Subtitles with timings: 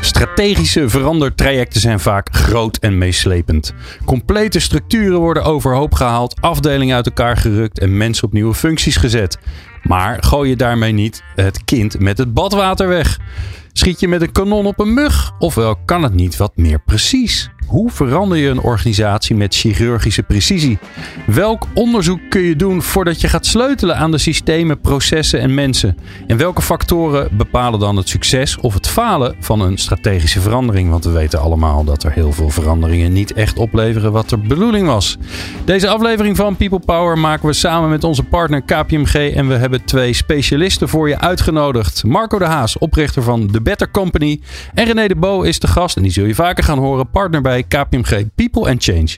[0.00, 3.74] Strategische verandertrajecten zijn vaak groot en meeslepend.
[4.04, 9.38] Complete structuren worden overhoop gehaald, afdelingen uit elkaar gerukt en mensen op nieuwe functies gezet.
[9.82, 13.18] Maar gooi je daarmee niet het kind met het badwater weg?
[13.72, 15.32] Schiet je met een kanon op een mug?
[15.38, 17.50] Ofwel kan het niet wat meer precies?
[17.68, 20.78] Hoe verander je een organisatie met chirurgische precisie?
[21.26, 25.96] Welk onderzoek kun je doen voordat je gaat sleutelen aan de systemen, processen en mensen?
[26.26, 30.90] En welke factoren bepalen dan het succes of het falen van een strategische verandering?
[30.90, 34.86] Want we weten allemaal dat er heel veel veranderingen niet echt opleveren wat de bedoeling
[34.86, 35.16] was.
[35.64, 39.84] Deze aflevering van People Power maken we samen met onze partner KPMG en we hebben
[39.84, 42.04] twee specialisten voor je uitgenodigd.
[42.04, 44.40] Marco de Haas, oprichter van The Better Company
[44.74, 47.40] en René de Bo is de gast en die zul je vaker gaan horen, partner
[47.42, 49.08] bij KPMG People and Change.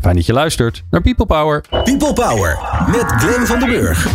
[0.00, 1.60] Fijn dat je luistert naar People Power.
[1.84, 4.06] People Power met Glen van der Burg.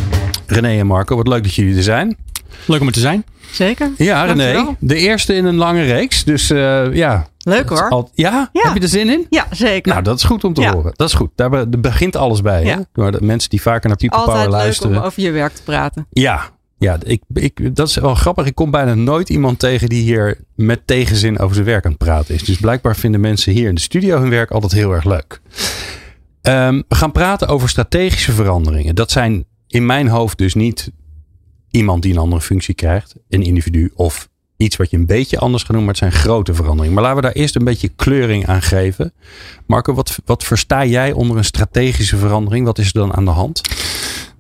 [0.48, 2.18] René en Marco, wat leuk dat jullie er zijn.
[2.66, 3.26] Leuk om er te zijn.
[3.52, 3.92] Zeker.
[3.98, 4.44] Ja, René.
[4.54, 4.76] Dankjewel.
[4.80, 6.24] De eerste in een lange reeks.
[6.24, 7.28] Dus eh, ja.
[7.38, 7.90] Leuk hoor.
[7.90, 8.50] Al- ja?
[8.54, 8.62] Ja.
[8.64, 9.26] Heb je er zin in?
[9.30, 9.92] Ja, zeker.
[9.92, 10.74] Nou, dat is goed om te Ja.
[10.74, 10.92] horen.
[10.96, 11.30] Dat is goed.
[11.36, 12.64] Daar be- daar begint alles bij.
[12.64, 12.70] Hè?
[12.70, 12.86] Ja.
[12.94, 14.98] Door de mensen die vaker naar People Altijd Power leuk luisteren.
[14.98, 16.08] om over je werk te praten.
[16.12, 16.42] Ja,
[16.78, 18.46] ja ik, ik, dat is wel grappig.
[18.46, 22.00] Ik kom bijna nooit iemand tegen die hier met tegenzin over zijn werk aan het
[22.00, 22.44] praten is.
[22.44, 25.42] Dus blijkbaar vinden mensen hier in de studio hun werk altijd heel erg leuk.
[26.42, 28.96] Ehm, we gaan praten over strategische veranderingen.
[28.96, 30.92] Dat zijn in mijn hoofd dus niet
[31.72, 35.64] iemand die een andere functie krijgt, een individu of iets wat je een beetje anders
[35.64, 36.94] gaat doen, maar het zijn grote veranderingen.
[36.94, 39.14] Maar laten we daar eerst een beetje kleuring aan geven.
[39.68, 42.66] Marco, wat, wat versta jij onder een strategische verandering?
[42.66, 43.62] Wat is er dan aan de hand?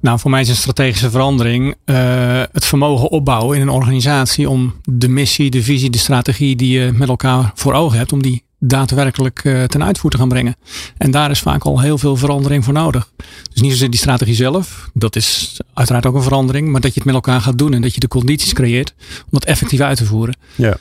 [0.06, 4.74] Nou, voor mij is een strategische verandering eh, het vermogen opbouwen in een organisatie om
[4.84, 8.44] de missie, de visie, de strategie die je met elkaar voor ogen hebt, om die
[8.60, 10.56] daadwerkelijk eh, ten uitvoer te gaan brengen.
[10.98, 13.12] En daar is vaak al heel veel verandering voor nodig.
[13.54, 16.98] Dus niet zozeer die strategie zelf, dat is uiteraard ook een verandering, maar dat je
[16.98, 19.98] het met elkaar gaat doen en dat je de condities creëert om dat effectief uit
[19.98, 20.38] te voeren.
[20.56, 20.78] Ja.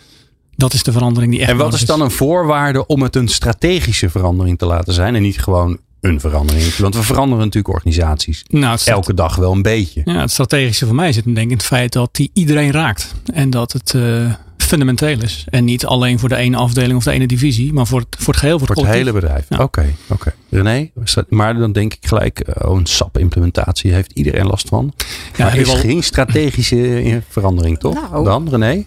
[0.56, 3.28] Dat is de verandering die echt En wat is dan een voorwaarde om het een
[3.28, 6.76] strategische verandering te laten zijn en niet gewoon een verandering?
[6.76, 10.02] Want we veranderen natuurlijk organisaties Nou, elke dag wel een beetje.
[10.04, 12.70] Ja, het strategische voor mij zit hem denk ik in het feit dat die iedereen
[12.70, 13.14] raakt.
[13.32, 15.44] En dat het eh, fundamenteel is.
[15.48, 18.32] En niet alleen voor de ene afdeling of de ene divisie, maar voor het, voor
[18.32, 19.46] het geheel, voor het, Voor het hele bedrijf.
[19.48, 19.58] Ja.
[19.58, 20.34] Oké, oké.
[20.50, 20.90] René,
[21.28, 24.92] maar dan denk ik gelijk, eh, oh, een SAP-implementatie heeft iedereen last van.
[25.36, 27.94] Ja, maar je is wel- geen strategische eh, verandering, toch?
[28.10, 28.24] Nou.
[28.24, 28.84] Dan, René?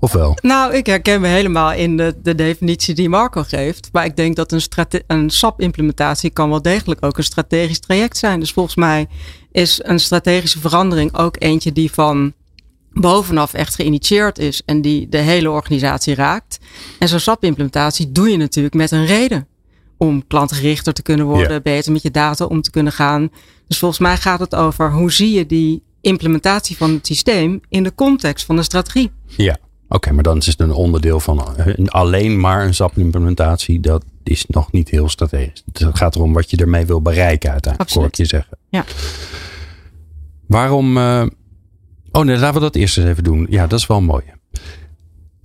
[0.00, 0.36] Of wel?
[0.42, 3.88] Nou, ik herken me helemaal in de, de definitie die Marco geeft.
[3.92, 4.62] Maar ik denk dat een,
[5.06, 8.40] een SAP-implementatie kan wel degelijk ook een strategisch traject zijn.
[8.40, 9.08] Dus volgens mij
[9.52, 12.32] is een strategische verandering ook eentje die van
[12.92, 16.58] bovenaf echt geïnitieerd is en die de hele organisatie raakt.
[16.98, 19.46] En zo'n SAP-implementatie doe je natuurlijk met een reden.
[19.98, 21.60] Om klantgerichter te kunnen worden, Ja.
[21.60, 23.30] beter met je data om te kunnen gaan.
[23.68, 27.82] Dus volgens mij gaat het over hoe zie je die implementatie van het systeem in
[27.82, 29.10] de context van de strategie.
[29.26, 29.56] Ja.
[29.92, 33.80] Oké, maar dan is het een onderdeel van eh, een- alleen maar een SAP-implementatie.
[33.80, 35.62] Dat is nog niet heel strategisch.
[35.72, 38.58] Het gaat erom wat je ermee wil bereiken uiteindelijk, hoor ik je zeggen.
[38.68, 38.84] Ja.
[40.46, 40.96] Waarom...
[40.96, 41.26] eh,
[42.12, 43.46] Oh nee, laten we dat eerst eens even doen.
[43.50, 44.22] Ja, dat is wel mooi.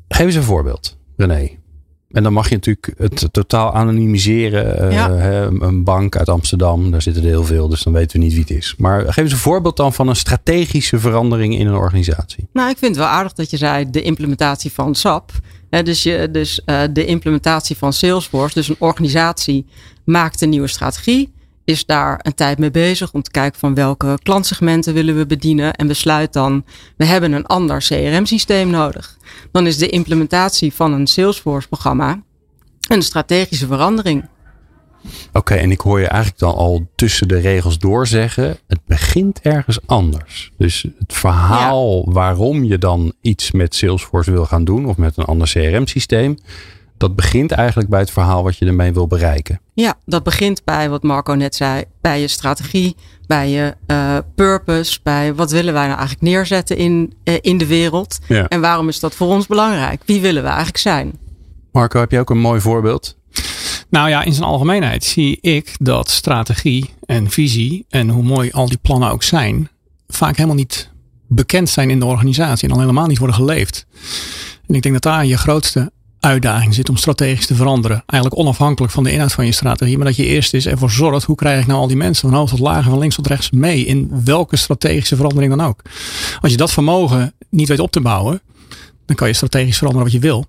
[0.08, 1.50] Geef eens een voorbeeld, René.
[2.16, 4.92] En dan mag je natuurlijk het totaal anonimiseren.
[4.92, 8.26] Eh, hè, een bank uit Amsterdam, daar zitten er heel veel, dus dan weten we
[8.26, 8.76] niet wie het is.
[8.78, 12.48] Maar geef eens een voorbeeld dan van een strategische verandering in een organisatie.
[12.54, 15.32] Nou, ik vind het wel aardig dat je zei de implementatie van SAP.
[15.70, 18.54] Hè, dus je, dus eh, de implementatie van Salesforce.
[18.54, 19.66] Dus een organisatie
[20.04, 21.34] maakt een nieuwe strategie.
[21.66, 25.74] Is daar een tijd mee bezig om te kijken van welke klantsegmenten willen we bedienen.
[25.74, 26.66] En besluit dan,
[26.98, 29.18] we hebben een ander CRM-systeem nodig.
[29.52, 32.24] Dan is de implementatie van een Salesforce-programma
[32.88, 34.26] een strategische verandering.
[35.34, 39.40] Oké, en ik hoor je eigenlijk dan al tussen de regels door zeggen: het begint
[39.42, 40.52] ergens anders.
[40.58, 45.26] Dus het verhaal waarom je dan iets met Salesforce wil gaan doen of met een
[45.26, 46.38] ander CRM-systeem,
[46.98, 49.60] dat begint eigenlijk bij het verhaal wat je ermee wil bereiken.
[49.74, 52.96] Ja, dat begint bij wat Marco net zei, bij je strategie,
[53.28, 57.66] bij je eh, purpose, bij wat willen wij nou eigenlijk neerzetten in, eh, in de
[57.66, 58.20] wereld.
[58.28, 58.48] Ja.
[58.48, 60.02] En waarom is dat voor ons belangrijk?
[60.06, 61.14] Wie willen we eigenlijk zijn?
[61.72, 63.18] Marco, heb je ook een mooi voorbeeld?
[63.90, 68.68] Nou ja, in zijn algemeenheid zie ik dat strategie en visie en hoe mooi al
[68.68, 69.70] die plannen ook zijn,
[70.08, 70.90] vaak helemaal niet
[71.28, 73.86] bekend zijn in de organisatie en al helemaal niet worden geleefd.
[74.68, 75.92] En ik denk dat daar je grootste
[76.26, 78.04] uitdaging zit om strategisch te veranderen.
[78.06, 79.98] Eigenlijk onafhankelijk van de inhoud van je strategie.
[79.98, 82.38] Maar dat je eerst eens ervoor zorgt, hoe krijg ik nou al die mensen van
[82.38, 85.82] hoog tot laag, van links tot rechts mee in welke strategische verandering dan ook.
[86.42, 88.42] Als je dat vermogen niet weet op te bouwen,
[89.06, 90.46] dan kan je strategisch veranderen wat je wil.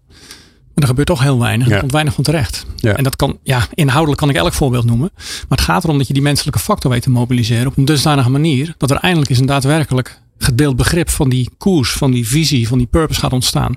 [0.76, 1.70] Maar er gebeurt toch heel weinig.
[1.70, 2.66] Er komt weinig van terecht.
[2.76, 2.96] Ja.
[2.96, 5.10] En dat kan, ja, inhoudelijk kan ik elk voorbeeld noemen.
[5.14, 8.30] Maar het gaat erom dat je die menselijke factor weet te mobiliseren op een dusdanige
[8.30, 12.68] manier dat er eindelijk eens een daadwerkelijk gedeeld begrip van die koers, van die visie,
[12.68, 13.76] van die purpose gaat ontstaan.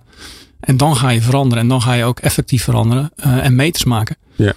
[0.59, 3.83] En dan ga je veranderen en dan ga je ook effectief veranderen uh, en meters
[3.83, 4.15] maken.
[4.35, 4.53] Ja.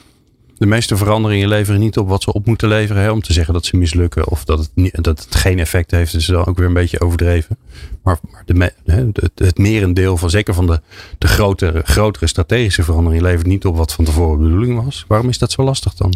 [0.59, 3.03] De meeste veranderingen leveren niet op wat ze op moeten leveren.
[3.03, 5.91] Hè, om te zeggen dat ze mislukken of dat het, niet, dat het geen effect
[5.91, 6.15] heeft.
[6.15, 7.59] is dan ook weer een beetje overdreven.
[8.03, 10.81] Maar, maar de, het, het merendeel van zeker van de,
[11.19, 15.05] de grotere, grotere strategische veranderingen levert niet op wat van tevoren de bedoeling was.
[15.09, 16.15] Waarom is dat zo lastig dan?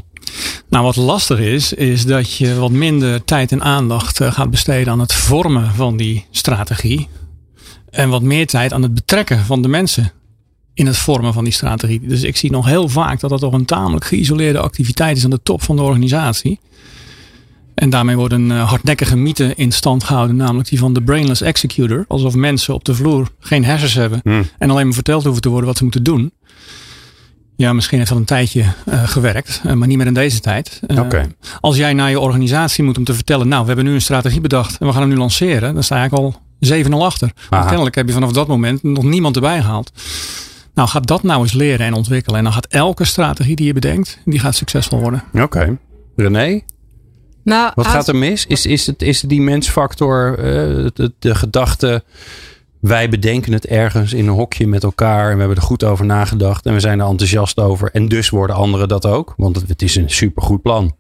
[0.69, 4.93] Nou, wat lastig is, is dat je wat minder tijd en aandacht eh, gaat besteden
[4.93, 7.09] aan het vormen van die strategie.
[7.97, 10.13] En wat meer tijd aan het betrekken van de mensen
[10.75, 12.01] in het vormen van die strategie.
[12.01, 15.31] Dus ik zie nog heel vaak dat dat toch een tamelijk geïsoleerde activiteit is aan
[15.31, 16.61] de top van de organisatie.
[17.75, 21.41] En daarmee wordt een eh, hardnekkige mythe in stand gehouden, namelijk die van de brainless
[21.41, 22.05] executor.
[22.09, 24.49] Alsof mensen op de vloer geen hersens hebben Hmm.
[24.59, 26.33] en alleen maar verteld hoeven te worden wat ze moeten doen.
[27.57, 30.81] Ja, misschien heeft dat een tijdje uh, gewerkt, uh, maar niet meer in deze tijd.
[30.89, 31.27] Uh, okay.
[31.61, 34.41] Als jij naar je organisatie moet om te vertellen, nou, we hebben nu een strategie
[34.41, 37.33] bedacht en we gaan hem nu lanceren, dan sta eigenlijk al 7-0 achter.
[37.51, 39.93] Maar kennelijk heb je vanaf dat moment nog niemand erbij gehaald.
[40.75, 42.39] Nou, ga dat nou eens leren en ontwikkelen.
[42.39, 45.23] En dan gaat elke strategie die je bedenkt, die gaat succesvol worden.
[45.33, 45.43] Oké.
[45.43, 45.77] Okay.
[46.17, 46.61] René?
[47.45, 48.47] Nou, Wat gaat er mis?
[48.47, 50.45] Is, is, het, is die mensfactor, uh,
[50.95, 52.05] de, de gedachte,
[52.81, 56.05] wij bedenken het ergens in een hokje met elkaar en we hebben er goed over
[56.05, 59.35] nagedacht en we zijn er enthousiast over en dus worden anderen dat ook?
[59.37, 60.97] Want het, het is een supergoed plan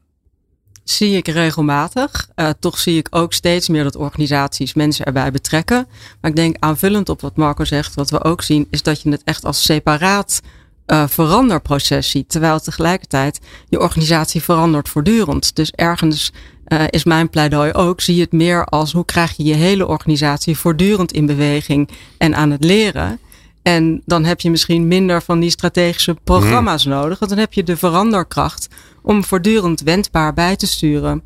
[0.90, 2.28] zie ik regelmatig.
[2.36, 5.86] Uh, toch zie ik ook steeds meer dat organisaties mensen erbij betrekken.
[6.20, 9.10] Maar ik denk aanvullend op wat Marco zegt, wat we ook zien, is dat je
[9.10, 10.40] het echt als separaat
[10.86, 12.28] uh, veranderproces ziet.
[12.28, 15.56] Terwijl tegelijkertijd je organisatie verandert voortdurend.
[15.56, 16.32] Dus ergens
[16.68, 20.58] uh, is mijn pleidooi ook, zie het meer als hoe krijg je je hele organisatie
[20.58, 23.18] voortdurend in beweging en aan het leren.
[23.66, 26.92] En dan heb je misschien minder van die strategische programma's hmm.
[26.92, 27.18] nodig.
[27.18, 28.68] Want dan heb je de veranderkracht
[29.02, 31.22] om voortdurend wendbaar bij te sturen.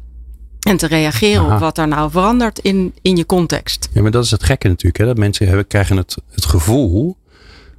[0.60, 1.54] En te reageren Aha.
[1.54, 3.88] op wat er nou verandert in, in je context.
[3.92, 4.98] Ja, maar dat is het gekke natuurlijk.
[4.98, 5.06] Hè?
[5.06, 7.16] Dat mensen hebben, krijgen het, het gevoel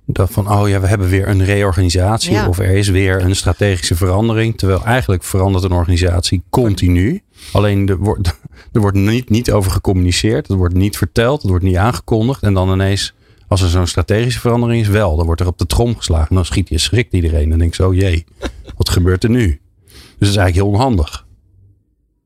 [0.05, 2.31] dat van, oh ja, we hebben weer een reorganisatie.
[2.31, 2.47] Ja.
[2.47, 4.57] Of er is weer een strategische verandering.
[4.57, 7.21] Terwijl eigenlijk verandert een organisatie continu.
[7.51, 8.27] Alleen er wordt,
[8.73, 10.47] er wordt niet, niet over gecommuniceerd.
[10.47, 11.41] Het wordt niet verteld.
[11.41, 12.43] Het wordt niet aangekondigd.
[12.43, 13.13] En dan ineens
[13.51, 15.15] als er zo'n strategische verandering is, wel.
[15.15, 16.35] Dan wordt er op de trom geslagen.
[16.35, 17.49] Dan schiet je, schrikt iedereen.
[17.49, 18.25] Dan denk je zo, jee,
[18.77, 19.61] wat gebeurt er nu?
[19.85, 21.25] Dus dat is eigenlijk heel onhandig.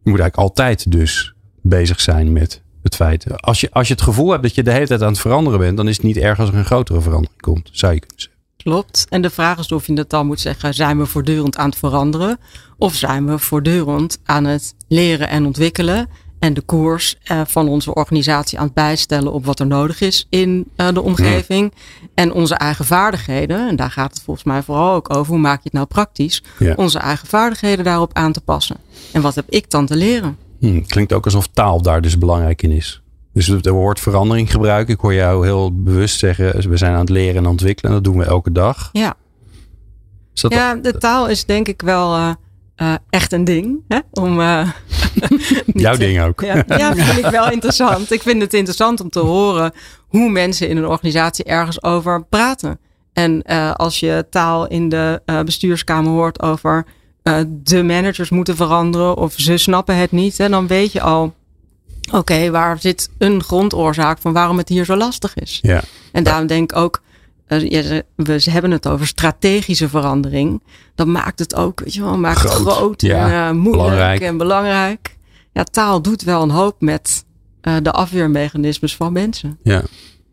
[0.04, 3.42] Je moet eigenlijk altijd dus bezig zijn met het feit.
[3.42, 5.60] Als je, als je het gevoel hebt dat je de hele tijd aan het veranderen
[5.60, 7.70] bent, dan is het niet erg als er een grotere verandering komt.
[7.72, 8.42] Zou je kunnen zeggen.
[8.58, 9.06] Klopt.
[9.10, 11.78] En de vraag is of je het dan moet zeggen: zijn we voortdurend aan het
[11.78, 12.40] veranderen?
[12.78, 16.10] Of zijn we voortdurend aan het leren en ontwikkelen?
[16.40, 20.28] En de koers uh, van onze organisatie aan het bijstellen op wat er nodig is
[20.30, 21.74] in uh, de omgeving.
[21.76, 22.08] Ja.
[22.14, 25.58] En onze eigen vaardigheden, en daar gaat het volgens mij vooral ook over, hoe maak
[25.58, 26.44] je het nou praktisch?
[26.60, 26.74] Ja.
[26.76, 28.78] Onze eigen vaardigheden daarop aan te passen.
[29.12, 30.38] En wat heb ik dan te leren?
[30.60, 33.02] Hm, klinkt ook alsof taal daar dus belangrijk in is.
[33.34, 34.94] Dus het woord verandering gebruiken.
[34.94, 37.92] Ik hoor jou heel bewust zeggen, we zijn aan het leren en ontwikkelen.
[37.92, 38.90] En dat doen we elke dag.
[38.92, 39.16] Ja,
[40.34, 42.36] ja de taal is denk ik wel...
[42.82, 43.84] Uh, uh, echt een ding.
[43.88, 44.00] Hè?
[44.12, 44.70] Om, uh,
[45.66, 46.42] Jouw ding ook.
[46.42, 48.12] Ja, ja, vind ik wel interessant.
[48.12, 49.72] Ik vind het interessant om te horen
[50.08, 52.80] hoe mensen in een organisatie ergens over praten.
[53.14, 56.86] En uh, als je taal in de bestuurskamer hoort over
[57.48, 61.34] de managers moeten veranderen of ze snappen het niet, hè, dan weet je al,
[62.08, 65.60] oké, okay, waar zit een grondoorzaak van waarom het hier zo lastig is.
[65.62, 65.82] Ja.
[66.12, 67.02] En daarom denk ik ook,
[67.48, 70.64] uh, we hebben het over strategische verandering.
[70.96, 73.84] Dat maakt het ook, weet je wel, maakt groot, het groot ja, en uh, moeilijk
[73.84, 74.22] belangrijk.
[74.22, 75.18] en belangrijk.
[75.54, 77.26] Ja, taal doet wel een hoop met
[77.62, 79.58] uh, de afweermechanismes van mensen.
[79.64, 79.82] Ja.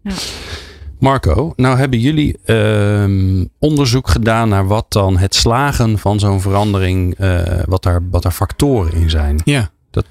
[0.03, 0.13] ja.
[0.99, 7.17] Marco, nou hebben jullie uh, onderzoek gedaan naar wat dan het slagen van zo'n verandering,
[7.65, 9.41] wat, daar, wat daar factoren in zijn.
[9.45, 9.71] Ja.
[9.93, 10.05] Dat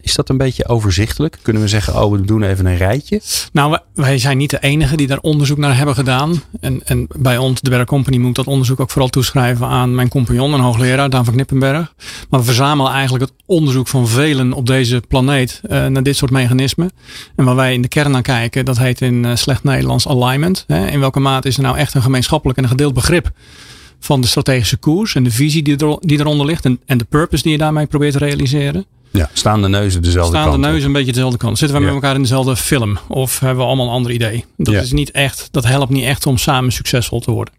[0.00, 1.38] is dat een beetje overzichtelijk?
[1.42, 3.20] Kunnen we zeggen, oh, we doen even een rijtje?
[3.52, 6.42] Nou, wij zijn niet de enige die daar onderzoek naar hebben gedaan.
[6.60, 10.08] En, en bij ons, de Berg Company, moet dat onderzoek ook vooral toeschrijven aan mijn
[10.08, 11.94] compagnon en hoogleraar, Daan van Knippenberg.
[12.28, 16.30] Maar we verzamelen eigenlijk het onderzoek van velen op deze planeet uh, naar dit soort
[16.30, 16.90] mechanismen.
[17.36, 20.64] En waar wij in de kern naar kijken, dat heet in uh, slecht Nederlands alignment.
[20.66, 20.86] Hè?
[20.86, 23.30] In welke mate is er nou echt een gemeenschappelijk en een gedeeld begrip
[24.00, 27.04] van de strategische koers en de visie die, er, die eronder ligt en, en de
[27.04, 28.84] purpose die je daarmee probeert te realiseren.
[29.12, 30.70] Ja, staan de neuzen dezelfde staan kant de op.
[30.70, 31.58] neuzen een beetje dezelfde kant.
[31.58, 31.88] Zitten we Ja.
[31.92, 32.98] met elkaar in dezelfde film?
[33.08, 34.44] Of hebben we allemaal een ander idee?
[34.56, 34.80] Dat, Ja.
[34.80, 37.54] is niet echt, dat helpt niet echt om samen succesvol te worden.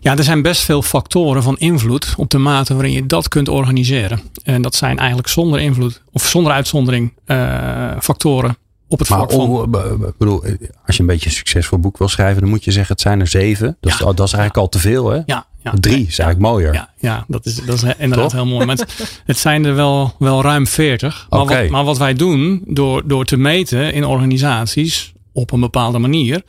[0.00, 3.48] Ja, er zijn best veel factoren van invloed op de mate waarin je dat kunt
[3.48, 4.20] organiseren.
[4.42, 8.56] En dat zijn eigenlijk zonder invloed of zonder uitzondering eh, factoren
[8.88, 10.14] op het Maar vlak van.
[10.18, 10.42] bedoel,
[10.86, 13.20] als je een beetje een succesvol boek wil schrijven, dan moet je zeggen het zijn
[13.20, 13.76] er zeven.
[13.80, 15.20] Dat, is, dat is eigenlijk al te veel, hè?
[15.26, 16.74] Ja, ja, Drie is eigenlijk mooier.
[16.74, 18.32] Ja, ja dat, is, dat is inderdaad Toch?
[18.32, 18.66] heel mooi.
[18.66, 21.26] Maar het, het zijn er wel, wel ruim 40.
[21.30, 26.42] Maar, maar wat wij doen door, door te meten in organisaties op een bepaalde manier,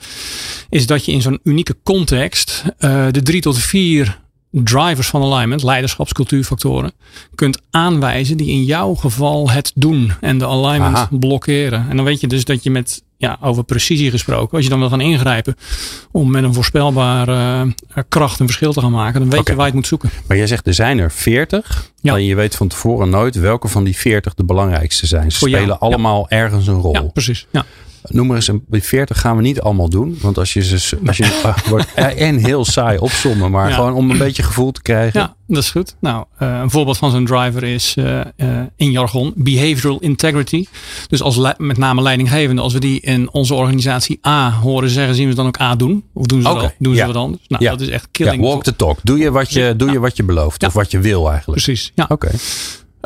[0.70, 4.20] is dat je in zo'n unieke context eh, de drie tot vier
[4.52, 6.92] drivers van alignment, leiderschapscultuurfactoren,
[7.36, 11.10] kunt aanwijzen die in jouw geval het doen en de alignment Aha.
[11.12, 11.90] blokkeren.
[11.90, 14.80] En dan weet je dus dat je met, ja, over precisie gesproken, als je dan
[14.80, 15.56] wil gaan ingrijpen
[16.12, 19.66] om met een voorspelbare eh, kracht een verschil te gaan maken, dan weet je waar
[19.66, 20.10] je het moet zoeken.
[20.28, 21.92] Maar jij zegt er zijn er veertig.
[22.02, 22.12] Ja.
[22.12, 25.32] Maar je weet van tevoren nooit welke van die veertig de belangrijkste zijn.
[25.32, 25.88] Ze Voor jou, spelen ja.
[25.88, 26.94] allemaal ergens een rol.
[26.94, 27.48] Ja, precies.
[27.52, 27.66] Ja.
[28.10, 30.18] Noem maar eens een die 40 gaan we niet allemaal doen.
[30.22, 33.76] Want als je ze als je, ah, wordt en heel saai opzommen, maar Ja.
[33.76, 35.20] gewoon om een beetje gevoel te krijgen.
[35.20, 35.96] Ja, dat is goed.
[36.00, 38.26] Nou, eh, een voorbeeld van zo'n driver is eh, eh,
[38.76, 40.66] in jargon behavioral integrity.
[41.08, 45.28] Dus als met name leidinggevende, als we die in onze organisatie A horen zeggen, zien
[45.30, 46.04] we dan ook A doen?
[46.14, 47.08] Of doen ze, wel, doen ze ja.
[47.08, 47.44] wat anders?
[47.48, 47.72] Nou, Ja.
[47.72, 48.44] dat is echt Ja, killing.
[48.44, 49.00] walk the talk.
[49.04, 50.66] Doe je wat je, doe je, wat je belooft.
[50.66, 51.64] Of wat je wil eigenlijk.
[51.64, 52.06] Precies, ja.
[52.10, 52.30] Oké.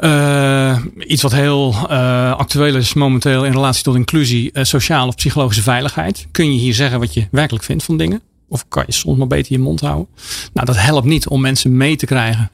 [0.02, 0.78] Eh,
[1.08, 5.62] iets wat heel eh, actueel is momenteel in relatie tot inclusie, eh, sociale of psychologische
[5.64, 6.28] veiligheid.
[6.32, 8.22] Kun je hier zeggen wat je werkelijk vindt van dingen?
[8.50, 10.08] Of kan je soms maar beter je mond houden?
[10.54, 12.52] Nou, dat helpt niet om mensen mee te krijgen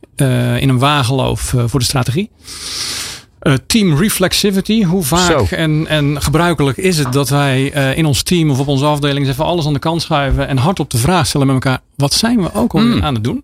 [0.61, 2.29] in een wageloof eh, voor de strategie.
[3.67, 4.83] Team reflexivity.
[4.83, 5.55] Hoe vaak Zo.
[5.55, 7.63] en, en gebruikelijk is het dat wij
[7.95, 10.57] in ons team of op onze afdeling eens even alles aan de kant schuiven en
[10.57, 13.03] hardop de vraag stellen met elkaar: wat zijn we ook alweer Hmm.
[13.03, 13.43] aan het doen?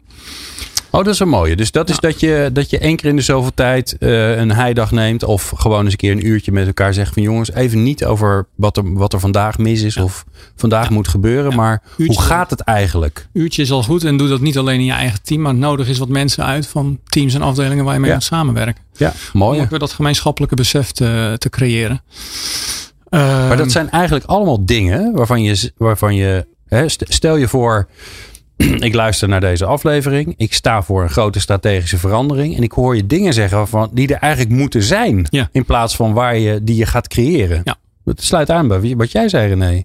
[0.95, 1.55] Oh, dat is een mooie.
[1.55, 4.51] Dus dat is dat je, dat je één keer in de zoveel tijd eh, een
[4.51, 5.23] heidag neemt.
[5.23, 8.45] Of gewoon eens een keer een uurtje met elkaar zegt van jongens, even niet over
[8.55, 11.55] wat er, wat er vandaag mis is of vandaag moet gebeuren.
[11.55, 12.05] Maar Uurtje.
[12.15, 13.27] hoe gaat het eigenlijk?
[13.33, 15.88] uurtje is al goed en doe dat niet alleen in je eigen team, maar nodig
[15.88, 18.83] is wat mensen uit van teams en afdelingen waar je mee moet samenwerken.
[18.97, 19.62] Ja, Om mooi.
[19.62, 22.01] ook weer dat gemeenschappelijke besef te, te creëren.
[23.09, 27.47] Ehm, Maar dat zijn eigenlijk allemaal dingen waarvan je, waarvan je hè, st- stel je
[27.47, 27.88] voor,
[28.88, 30.33] ik luister naar deze aflevering.
[30.38, 32.55] Ik sta voor een grote strategische verandering.
[32.57, 35.27] En ik hoor je dingen zeggen waarvan, die er eigenlijk moeten zijn.
[35.29, 35.50] Ja.
[35.51, 37.62] In plaats van waar je, die je gaat creëren.
[37.63, 37.75] Ja.
[38.03, 39.83] Dat sluit aan bij wat jij zei René.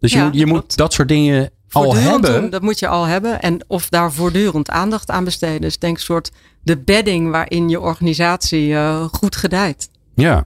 [0.00, 2.40] Dus je, Ja, moet, je dat moet dat soort dingen al hebben.
[2.40, 3.42] doen, dat moet je al hebben.
[3.42, 5.60] En of daar voortdurend aandacht aan besteden.
[5.60, 6.30] Dus denk een soort
[6.62, 9.88] de bedding waarin je organisatie eh, goed gedijt.
[10.14, 10.44] Ja.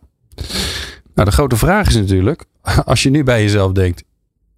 [1.14, 2.44] Nou, de grote vraag is natuurlijk,
[2.84, 4.04] als je nu bij jezelf denkt,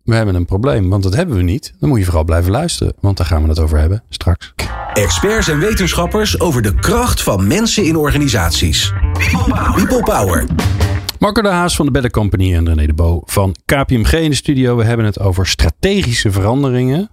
[0.04, 1.75] we hebben een probleem, want dat hebben we niet.
[1.78, 4.52] Dan moet je vooral blijven luisteren, want daar gaan we het over hebben straks.
[4.92, 8.92] Experts en wetenschappers over de kracht van mensen in organisaties.
[9.75, 10.47] People Power.
[11.18, 14.37] Marco de Haas van de Better Company en René de Bo van KPMG in de
[14.37, 14.76] studio.
[14.76, 17.09] We hebben het over strategische veranderingen.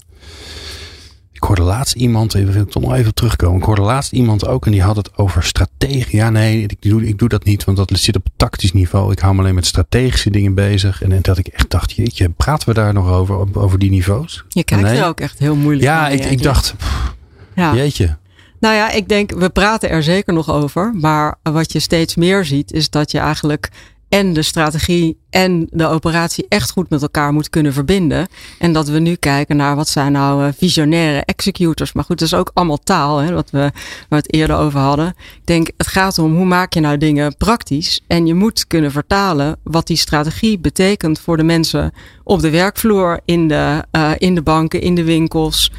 [1.42, 3.60] Ik hoorde laatst iemand, even wil ik toch nog even terugkomen.
[3.60, 6.06] Ik hoorde laatst iemand ook en die had het over strategie.
[6.18, 9.12] Ja, nee, ik doe, ik doe dat niet, want dat zit op tactisch niveau.
[9.12, 11.02] Ik hou me alleen met strategische dingen bezig.
[11.02, 14.44] En dat ik echt dacht, jeetje, praten we daar nog over, over die niveaus?
[14.50, 14.98] Je kijkt Nee.
[15.00, 17.14] er ook echt heel moeilijk Ja, naar, ik, ik dacht, pff,
[17.56, 17.76] Ja.
[17.76, 18.18] jeetje.
[18.60, 20.94] Nou ja, ik denk, we praten er zeker nog over.
[20.96, 23.70] Maar wat je steeds meer ziet, is dat je eigenlijk
[24.10, 28.28] en de strategie en de operatie echt goed met elkaar moet kunnen verbinden.
[28.60, 31.94] En dat we nu kijken naar wat zijn nou eh, visionaire executors.
[31.94, 33.72] Maar goed, dat is ook allemaal taal, hè, wat we, waar
[34.10, 35.08] we het eerder over hadden.
[35.08, 38.02] Ik denk, het gaat om hoe maak je nou dingen praktisch.
[38.08, 41.92] En je moet kunnen vertalen wat die strategie betekent voor de mensen
[42.24, 45.72] op de werkvloer, in de, eh, in de banken, in de winkels.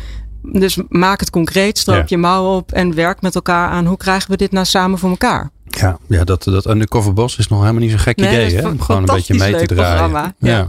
[0.42, 2.04] Dus maak het concreet, stroop Ja.
[2.06, 5.10] je mouwen op en werk met elkaar aan hoe krijgen we dit nou samen voor
[5.10, 5.50] elkaar.
[5.80, 8.68] Ja, ja dat, dat Undercover Boss is nog helemaal niet zo'n gek Nee, idee, hè?
[8.68, 9.96] Om gewoon een beetje mee te draaien.
[9.98, 10.56] programma, Ja.
[10.56, 10.68] ja.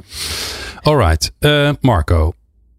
[0.81, 1.31] Alright.
[1.39, 2.33] Eh, Marco.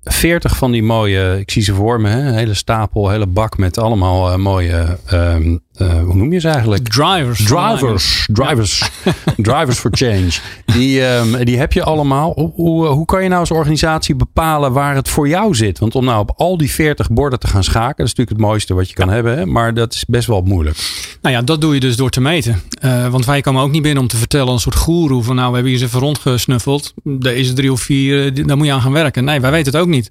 [0.05, 2.19] 40 van die mooie, ik zie ze voor me, hè?
[2.29, 6.49] een hele stapel, hele bak met allemaal eh, mooie, ehm, eh, hoe noem je ze
[6.49, 6.89] eigenlijk?
[6.89, 7.45] drivers.
[7.45, 8.91] Drivers, drivers,
[9.37, 10.31] drivers for change.
[10.67, 12.33] Die, ehm, die heb je allemaal.
[12.35, 15.79] Hoe, hoe, hoe kan je nou als organisatie bepalen waar het voor jou zit?
[15.79, 18.49] Want om nou op al die 40 borden te gaan schaken, dat is natuurlijk het
[18.49, 19.39] mooiste wat je kan hebben.
[19.39, 19.47] Hè?
[19.47, 20.77] Maar dat is best wel moeilijk.
[21.23, 22.61] Nou ja, dat doe je dus door te meten.
[22.81, 25.49] Eh, want wij komen ook niet binnen om te vertellen, een soort goeroe van nou,
[25.49, 26.95] we hebben hier eens even rondgesnuffeld.
[27.05, 29.25] Deze drie of vier, eh, daar moet je aan gaan werken.
[29.25, 30.11] Nee, wij weten het ook niet.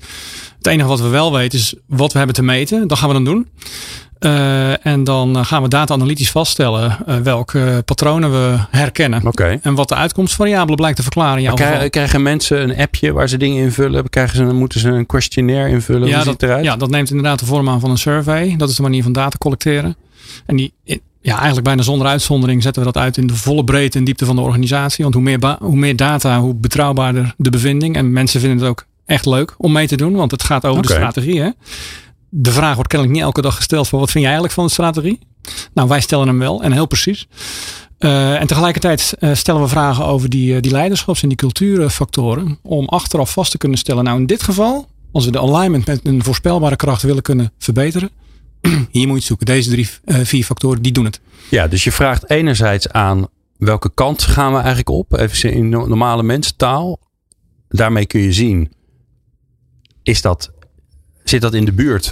[0.57, 2.87] Het enige wat we wel weten is wat we hebben te meten.
[2.87, 3.47] Dat gaan we dan doen.
[4.21, 9.21] Eh, en dan eh, gaan we data-analytisch vaststellen eh, welke patronen we herkennen.
[9.61, 13.29] En wat de uitkomstvariabele blijkt te verklaren in jouw krijgen, krijgen mensen een appje waar
[13.29, 14.09] ze dingen invullen?
[14.09, 16.01] Krijgen ze, moeten ze een questionnaire invullen?
[16.01, 16.63] Hoe Ja ziet dat, eruit?
[16.63, 18.55] ja, dat neemt inderdaad de vorm aan van een survey.
[18.57, 19.95] Dat is de manier van data collecteren.
[20.45, 20.73] En die,
[21.21, 24.25] ja, eigenlijk bijna zonder uitzondering zetten we dat uit in de volle breedte en diepte
[24.25, 25.03] van de organisatie.
[25.03, 27.95] Want hoe meer, hoe meer data, hoe betrouwbaarder de bevinding.
[27.95, 30.81] En mensen vinden het ook echt leuk om mee te doen, want het gaat over
[30.81, 31.41] de strategie.
[31.41, 31.49] Hè?
[32.33, 34.71] De vraag wordt kennelijk niet elke dag gesteld van wat vind jij eigenlijk van de
[34.71, 35.19] strategie?
[35.73, 37.27] Nou, wij stellen hem wel en heel precies.
[37.99, 42.59] Uh, en tegelijkertijd uh, stellen we vragen over die, uh, die leiderschaps- en die cultuurfactoren.
[42.63, 45.99] Om achteraf vast te kunnen stellen, nou in dit geval, als we de alignment met
[46.03, 48.09] een voorspelbare kracht willen kunnen verbeteren.
[48.91, 49.45] Hier moet je zoeken.
[49.45, 51.21] Deze drie, vier factoren, die doen het.
[51.49, 55.13] Ja, dus je vraagt enerzijds aan welke kant gaan we eigenlijk op?
[55.17, 56.99] Even in normale mensentaal.
[57.69, 58.71] Daarmee kun je zien,
[60.03, 60.50] is dat
[61.31, 62.11] zit dat in de buurt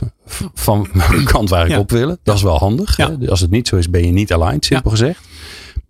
[0.54, 2.18] van de kant waar ik op wil.
[2.24, 2.98] Dat is wel handig.
[2.98, 3.18] Ja.
[3.28, 5.20] Als het niet zo is, ben je niet aligned, simpel gezegd.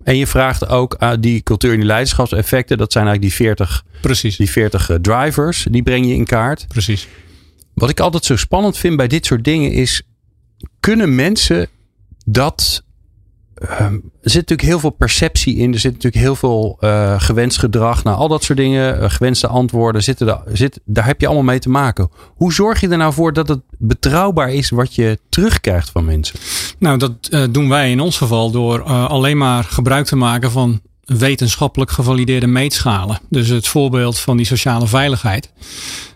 [0.04, 2.78] En je vraagt ook uh, die cultuur- en die leiderschapseffecten.
[2.78, 4.38] Dat zijn eigenlijk die 40, Precies.
[4.38, 5.68] Die 40 uh, drivers.
[5.72, 6.68] Die breng je in kaart.
[6.68, 7.08] Precies.
[7.74, 10.02] Wat ik altijd zo spannend vind bij dit soort dingen is...
[10.80, 11.68] Kunnen mensen
[12.26, 12.84] dat
[13.60, 15.74] Ehm, er zit natuurlijk heel veel perceptie in.
[15.74, 18.04] Er zit natuurlijk heel veel uh, gewenst gedrag.
[18.04, 21.46] Nou, al dat soort dingen, uh, gewenste antwoorden, zitten daar, zit, daar heb je allemaal
[21.46, 22.10] mee te maken.
[22.36, 26.40] Hoe zorg je er nou voor dat het betrouwbaar is wat je terugkrijgt van mensen?
[26.78, 30.82] Nou, dat uh, doen wij in ons geval door alleen maar gebruik te maken van
[31.18, 33.20] wetenschappelijk gevalideerde meetschalen.
[33.30, 35.52] Dus het voorbeeld van die sociale veiligheid.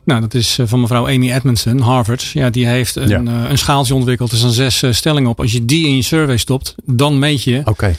[0.03, 2.23] Nou, dat is eh, van mevrouw Amy Edmondson, Harvard.
[2.23, 3.19] Ja, die heeft een, ja.
[3.19, 4.31] uh, een schaaltje ontwikkeld.
[4.31, 5.39] Er staan zes uh, stellingen op.
[5.39, 7.95] Als je die in je survey stopt, dan meet je, okay.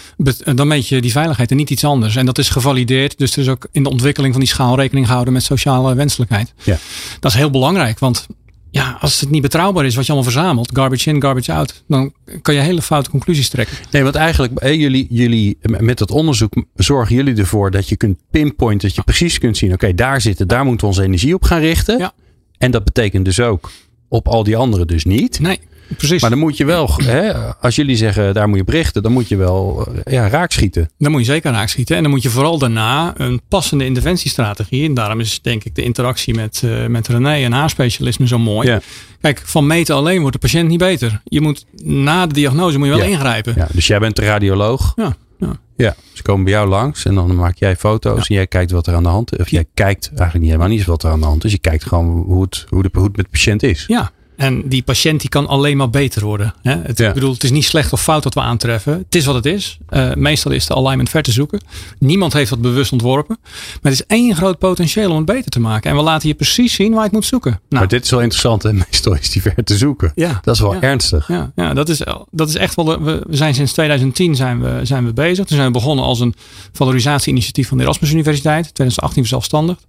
[0.55, 2.17] dan meet je die veiligheid en niet iets anders.
[2.17, 3.19] En dat is gevalideerd.
[3.19, 6.53] Dus er is ook in de ontwikkeling van die schaal rekening gehouden met sociale wenselijkheid.
[6.63, 6.79] Ja.
[7.21, 8.27] Dat is heel belangrijk, want
[8.75, 12.12] ja, als het niet betrouwbaar is wat je allemaal verzamelt, garbage in, garbage out, dan
[12.43, 13.76] kan je hele foute conclusies trekken.
[13.90, 18.88] Nee, want eigenlijk, jullie, jullie met dat onderzoek zorgen jullie ervoor dat je kunt pinpointen,
[18.88, 21.43] dat je precies kunt zien, oké, okay, daar zitten, daar moeten we onze energie op
[21.43, 21.99] gaan richten.
[21.99, 22.12] Ja.
[22.59, 23.71] En dat betekent dus ook
[24.09, 25.40] op al die anderen dus niet.
[25.40, 25.61] Nee.
[25.97, 26.21] Precies.
[26.21, 29.29] Maar dan moet je wel, hè, als jullie zeggen daar moet je berichten, dan moet
[29.29, 30.91] je wel ja, raakschieten.
[30.99, 31.97] Dan moet je zeker raakschieten.
[31.97, 34.88] En dan moet je vooral daarna een passende interventiestrategie.
[34.88, 38.38] En daarom is denk ik de interactie met, uh, met René en haar specialisme zo
[38.38, 38.69] mooi.
[38.69, 38.81] Ja.
[39.21, 41.21] Kijk, van meten alleen wordt de patiënt niet beter.
[41.25, 43.11] Je moet na de diagnose moet je wel ja.
[43.11, 43.55] ingrijpen.
[43.57, 44.93] Ja, dus jij bent de radioloog.
[44.97, 45.17] Ja.
[45.38, 45.57] Ja.
[45.76, 48.25] ja, ze komen bij jou langs en dan maak jij foto's ja.
[48.29, 49.38] en jij kijkt wat er aan de hand is.
[49.38, 51.52] Of jij kijkt eigenlijk niet helemaal niet wat er aan de hand is.
[51.52, 53.85] Je kijkt gewoon hoe het, hoe, de, hoe het met de patiënt is.
[53.87, 56.54] Ja, en die patiënt die kan alleen maar beter worden.
[56.62, 56.76] Hè?
[56.82, 57.08] Het, Ja.
[57.08, 58.92] Ik bedoel, het is niet slecht of fout wat we aantreffen.
[58.92, 59.78] Het is wat het is.
[59.90, 61.60] Uh, meestal is de alignment ver te zoeken.
[61.99, 63.38] Niemand heeft dat bewust ontworpen.
[63.82, 65.90] Maar het is één groot potentieel om het beter te maken.
[65.90, 67.50] En we laten je precies zien waar je het moet zoeken.
[67.50, 70.12] Nou, Maar dit is wel interessant en meestal is die ver te zoeken.
[70.14, 70.38] Ja.
[70.42, 70.80] Dat is wel Ja.
[70.80, 71.28] ernstig.
[71.28, 72.84] Ja, ja dat, is, dat is echt wel.
[72.84, 75.44] de- we, we zijn sinds 2010 zijn we, zijn we bezig.
[75.47, 76.34] Toen zijn we begonnen als een
[76.73, 78.62] valorisatie-initiatief van de Erasmus Universiteit.
[78.75, 79.86] 2018 verzelfstandigd.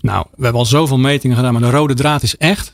[0.00, 2.72] Nou, we hebben al zoveel metingen gedaan, maar de rode draad is echt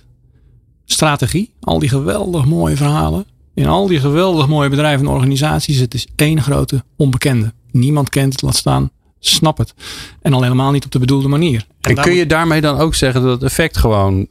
[0.93, 1.51] strategie.
[1.61, 3.25] Al die geweldig mooie verhalen.
[3.55, 5.79] In al die geweldig mooie bedrijven en organisaties.
[5.79, 7.53] Het is één grote onbekende.
[7.71, 8.91] Niemand kent het, laat staan.
[9.21, 9.75] Snap het.
[10.23, 11.67] En al helemaal niet op de bedoelde manier.
[11.81, 14.27] En kun moet- je daarmee dan ook zeggen dat het effect gewoon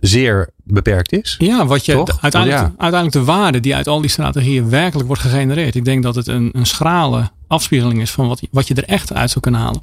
[0.00, 1.34] zeer beperkt is?
[1.38, 5.22] Ja, wat je de- uiteindelijk, uiteindelijk de waarde die uit al die strategieën werkelijk wordt
[5.22, 5.74] gegenereerd.
[5.74, 9.12] Ik denk dat het een, een schrale afspiegeling is van wat, wat je er echt
[9.12, 9.82] uit zou kunnen halen.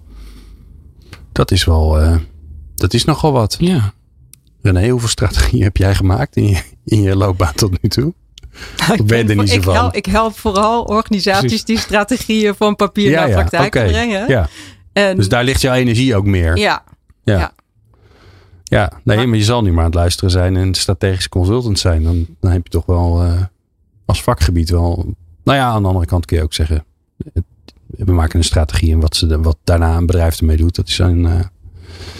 [1.32, 2.16] Dat is wel, eh,
[2.76, 3.56] dat is nogal wat.
[3.60, 3.94] Ja.
[4.66, 8.14] René, hoeveel strategieën heb jij gemaakt in je, in je loopbaan tot nu toe?
[8.94, 9.74] Ik, ben er niet zo ik, van?
[9.74, 11.64] help, ik help vooral organisaties Precies.
[11.66, 14.28] die strategieën van papier naar praktijk brengen.
[14.28, 14.50] Ja.
[14.94, 16.58] En, Dus daar ligt jouw energie ook meer.
[16.58, 16.84] ja,
[17.24, 17.38] Ja.
[17.38, 17.54] ja.
[18.64, 21.80] Ja, nee, Maar- maar je zal niet meer aan het luisteren zijn en strategisch consultant
[21.80, 22.04] zijn.
[22.04, 23.42] Dan, dan heb je toch wel eh,
[24.06, 25.14] als vakgebied wel.
[25.44, 26.86] Nou ja, aan de andere kant kun je ook zeggen.
[27.34, 27.44] het-
[27.88, 30.98] We maken een strategie en wat, ze, wat daarna een bedrijf ermee doet, dat is
[30.98, 31.26] een.
[31.26, 31.40] eh,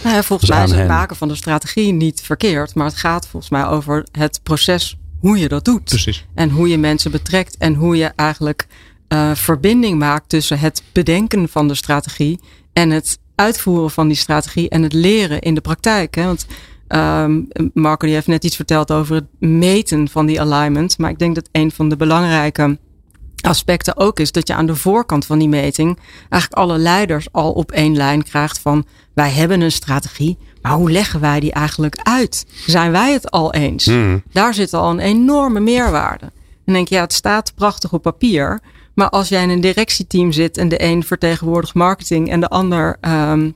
[0.02, 0.88] Nou ja, volgens mij is het hen.
[0.88, 2.74] maken van de strategie niet verkeerd.
[2.74, 5.84] Maar het gaat volgens mij over het proces hoe je dat doet.
[5.84, 6.26] Precies.
[6.34, 7.56] En hoe je mensen betrekt.
[7.56, 8.66] En hoe je eigenlijk
[9.08, 12.40] eh, verbinding maakt tussen het bedenken van de strategie.
[12.72, 14.68] En het uitvoeren van die strategie.
[14.68, 16.14] En het leren in de praktijk.
[16.14, 16.24] Hè?
[16.24, 16.46] Want
[16.88, 17.40] ehm,
[17.72, 20.98] Marco die heeft net iets verteld over het meten van die alignment.
[20.98, 22.78] Maar ik denk dat een van de belangrijke
[23.40, 27.52] aspecten ook is dat je aan de voorkant van die meting eigenlijk alle leiders al
[27.52, 31.96] op één lijn krijgt van wij hebben een strategie, maar hoe leggen wij die eigenlijk
[32.02, 32.46] uit?
[32.66, 33.84] Zijn wij het al eens?
[33.84, 34.22] hmm.
[34.32, 36.24] Daar zit al een enorme meerwaarde.
[36.24, 36.32] En
[36.64, 38.60] dan denk je, ja, het staat prachtig op papier,
[38.94, 42.96] maar als jij in een directieteam zit en de een vertegenwoordigt marketing en de ander
[43.00, 43.50] ehm,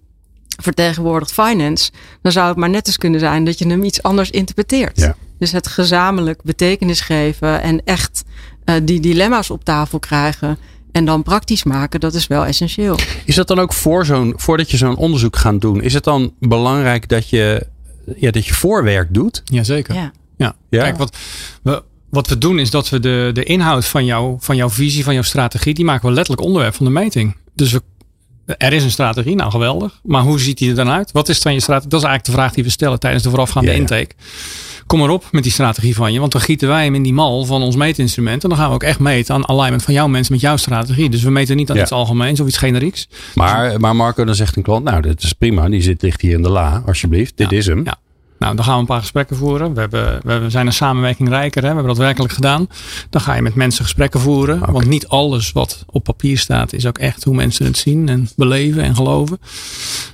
[0.63, 1.91] vertegenwoordigt finance,
[2.23, 5.01] dan zou het maar net eens kunnen zijn dat je hem iets anders interpreteert.
[5.01, 5.15] Ja.
[5.39, 8.25] Dus het gezamenlijk betekenis geven en echt
[8.65, 10.59] eh, die dilemma's op tafel krijgen
[10.93, 12.99] en dan praktisch maken, dat is wel essentieel.
[13.25, 16.33] Is dat dan ook voor zo'n, voordat je zo'n onderzoek gaat doen, is het dan
[16.39, 17.67] belangrijk dat je,
[18.17, 19.43] ja, dat je voorwerk doet?
[19.45, 19.95] Jazeker.
[19.95, 20.13] Ja.
[20.37, 20.55] Ja.
[20.69, 20.83] Ja.
[20.83, 21.17] Kijk, wat
[21.63, 25.05] we, wat we doen is dat we de, de inhoud van, jou, van jouw visie,
[25.05, 27.37] van jouw strategie, die maken we letterlijk onderwerp van de meting.
[27.55, 27.83] Dus we,
[28.57, 30.01] er is een strategie, nou geweldig.
[30.03, 31.13] Maar hoe ziet die er dan uit?
[31.13, 31.91] Wat is dan je strategie?
[31.91, 34.07] Dat is eigenlijk de vraag die we stellen tijdens de voorafgaande Ja, ja.
[34.91, 36.21] Kom maar op met die strategie van je.
[36.21, 38.43] Want dan gieten wij hem in die mal van ons meetinstrument.
[38.43, 41.11] En dan gaan we ook echt meten aan alignment van jouw mensen met jouw strategie.
[41.11, 41.83] Dus we meten niet aan Ja.
[41.83, 43.09] iets algemeens of iets generieks.
[43.35, 45.69] Maar, maar Marco, dan zegt een klant, nou, dit is prima.
[45.69, 47.37] Die zit, ligt hier in de la, alsjeblieft.
[47.37, 47.85] Dit Ja, is hem.
[47.85, 47.99] ja.
[48.41, 49.75] Nou, dan gaan we een paar gesprekken voeren.
[49.75, 51.63] We, hebben, we zijn een samenwerking rijker.
[51.63, 51.69] Hè?
[51.69, 52.69] We hebben dat werkelijk gedaan.
[53.11, 54.73] Dan ga je met mensen gesprekken voeren.
[54.73, 58.29] Want niet alles wat op papier staat is ook echt hoe mensen het zien en
[58.37, 59.39] beleven en geloven.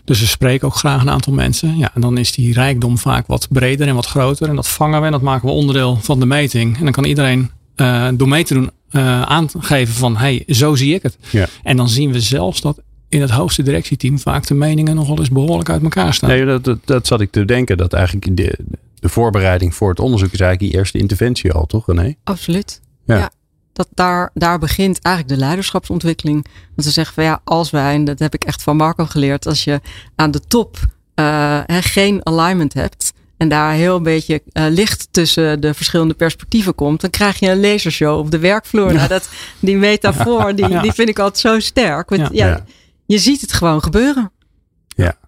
[0.04, 1.78] Dus we spreken ook graag een aantal mensen.
[1.78, 4.48] Ja, en dan is die rijkdom vaak wat breder en wat groter.
[4.48, 6.76] En dat vangen we en dat maken we onderdeel van de meting.
[6.76, 10.94] En dan kan iedereen eh, door mee te doen eh, aangeven van hey, zo zie
[10.94, 11.18] ik het.
[11.30, 11.46] Ja.
[11.62, 15.30] En dan zien we zelfs dat in het hoogste directieteam vaak de meningen nogal eens
[15.30, 16.30] behoorlijk uit elkaar staan.
[16.30, 17.76] Nee, dat, dat, dat zat ik te denken.
[17.76, 18.58] Dat eigenlijk de,
[18.94, 22.14] de voorbereiding voor het onderzoek is eigenlijk die eerste interventie al, toch René?
[22.24, 22.80] Absoluut.
[23.06, 23.16] Ja.
[23.16, 23.30] Ja.
[23.72, 26.46] Dat daar, daar begint eigenlijk de leiderschapsontwikkeling.
[26.74, 29.46] Want ze zeggen van ja, als wij, en dat heb ik echt van Marco geleerd,
[29.46, 29.80] als je
[30.14, 30.78] aan de top
[31.14, 36.74] eh, geen alignment hebt en daar heel een beetje eh, licht tussen de verschillende perspectieven
[36.74, 38.92] komt, dan krijg je een lasershow op de werkvloer.
[38.92, 39.28] Nou, dat,
[39.60, 40.82] die metafoor, die, Ja.
[40.82, 42.08] die vind ik altijd zo sterk.
[42.08, 42.46] Want Ja.
[42.46, 42.64] ja.
[43.06, 43.14] Ja.
[43.16, 44.30] je ziet het gewoon gebeuren.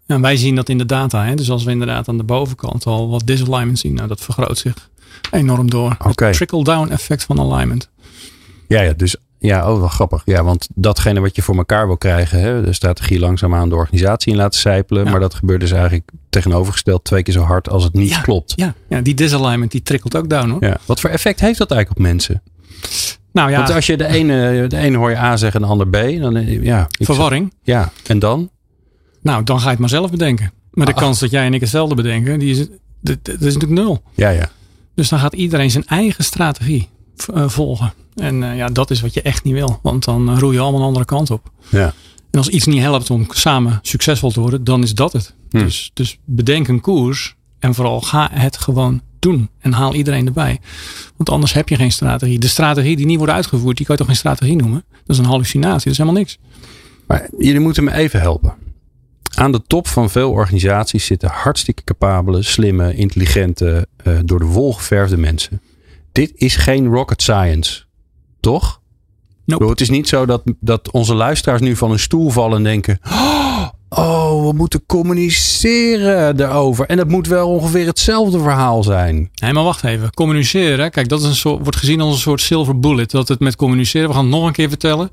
[0.06, 1.24] En wij zien dat in de data.
[1.24, 1.34] Hè?
[1.34, 4.90] Dus als we inderdaad aan de bovenkant al wat disalignment zien, nou, dat vergroot zich
[5.30, 5.96] enorm door.
[6.04, 6.24] Oké.
[6.24, 7.88] Het trickle-down effect van alignment.
[8.68, 10.22] Ja, ja, dus ja, oh, wel grappig.
[10.24, 14.32] Ja, want datgene wat je voor elkaar wil krijgen, hè, de strategie langzaamaan de organisatie
[14.32, 15.04] in laten sijpelen.
[15.04, 15.10] Ja.
[15.10, 18.20] Maar dat gebeurt dus eigenlijk tegenovergesteld twee keer zo hard als het niet Ja.
[18.20, 18.52] klopt.
[18.56, 20.64] Ja, ja, die disalignment die trickelt ook down hoor.
[20.64, 20.76] Ja.
[20.86, 22.42] Wat voor effect heeft dat eigenlijk op mensen?
[23.32, 25.72] Nou ja, Want als je de ene, de ene hoor je A zeggen en de
[25.72, 26.86] ander B, dan eh, ja.
[26.90, 27.52] verwarring.
[27.64, 28.50] zeg- Ja, en dan?
[29.22, 30.52] Nou, dan ga je het maar zelf bedenken.
[30.70, 30.98] Maar de Ah.
[30.98, 32.58] kans dat jij en ik hetzelfde bedenken, die is,
[33.00, 34.02] dat, dat is natuurlijk nul.
[34.14, 34.50] Ja, ja.
[34.94, 36.88] Dus dan gaat iedereen zijn eigen strategie
[37.34, 37.92] eh, volgen.
[38.14, 39.78] En eh, ja, dat is wat je echt niet wil.
[39.82, 41.50] Want dan roei je allemaal een andere kant op.
[41.68, 41.92] Ja.
[42.30, 45.34] En als iets niet helpt om samen succesvol te worden, dan is dat het.
[45.50, 45.58] Hm.
[45.58, 49.50] Dus, dus bedenk een koers en vooral ga het gewoon doen.
[49.60, 50.60] En haal iedereen erbij.
[51.16, 52.38] Want anders heb je geen strategie.
[52.38, 54.84] De strategie die niet wordt uitgevoerd, die kan je toch geen strategie noemen?
[54.90, 56.38] Dat is een hallucinatie, dat is helemaal niks.
[57.06, 58.54] Maar jullie moeten me even helpen.
[59.34, 64.72] Aan de top van veel organisaties zitten hartstikke capabele, slimme, intelligente, eh, door de wol
[64.72, 65.62] geverfde mensen.
[66.12, 67.82] Dit is geen rocket science,
[68.40, 68.80] toch?
[69.44, 72.62] Bedoel, het is niet zo dat, dat onze luisteraars nu van een stoel vallen en
[72.62, 76.86] denken: Oh, we moeten communiceren erover.
[76.86, 79.30] En het moet wel ongeveer hetzelfde verhaal zijn.
[79.34, 80.14] Nee, maar wacht even.
[80.14, 83.10] Communiceren, kijk, dat is een soort, wordt gezien als een soort silver bullet.
[83.10, 85.10] Dat het met communiceren, we gaan het nog een keer vertellen.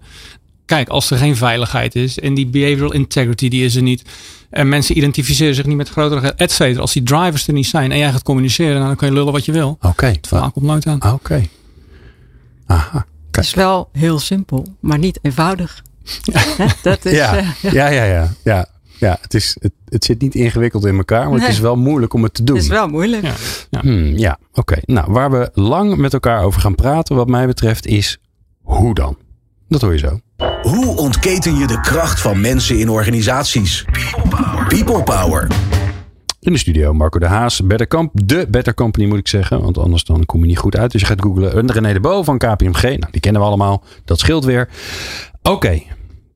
[0.65, 4.03] Kijk, als er geen veiligheid is en die behavioral integrity, die is er niet.
[4.49, 6.81] En mensen identificeren zich niet met grotere, et cetera.
[6.81, 9.33] Als die drivers er niet zijn en jij gaat communiceren, nou, dan kan je lullen
[9.33, 9.77] wat je wil.
[9.81, 10.05] Oké.
[10.05, 11.13] Het verhaal komt nooit aan.
[11.13, 11.47] Oké.
[12.65, 13.05] Aha.
[13.31, 15.83] Het is wel heel simpel, maar niet eenvoudig.
[16.81, 17.37] Dat is, Ja.
[17.37, 18.31] eh, Ja, ja, ja.
[18.43, 18.65] ja.
[18.99, 22.13] Ja, het, is, het, het zit niet ingewikkeld in elkaar, maar het is wel moeilijk
[22.13, 22.55] om het te doen.
[22.55, 23.23] het is wel moeilijk.
[23.69, 23.79] Ja.
[23.81, 24.75] Hmm, ja, oké.
[24.85, 28.17] Nou, waar we lang met elkaar over gaan praten, wat mij betreft, is
[28.61, 29.17] hoe dan?
[29.67, 30.19] Dat hoor je zo.
[30.61, 33.85] Hoe ontketen je de kracht van mensen in organisaties?
[34.67, 35.47] People Power.
[36.45, 40.03] In de studio Marco de Haas, Better de Better Company moet ik zeggen, want anders
[40.03, 40.91] dan kom je niet goed uit.
[40.91, 41.53] Dus je gaat googlen.
[41.53, 44.69] En René de Bo van KPMG, nou, die kennen we allemaal, dat scheelt weer.
[45.41, 45.81] Oké,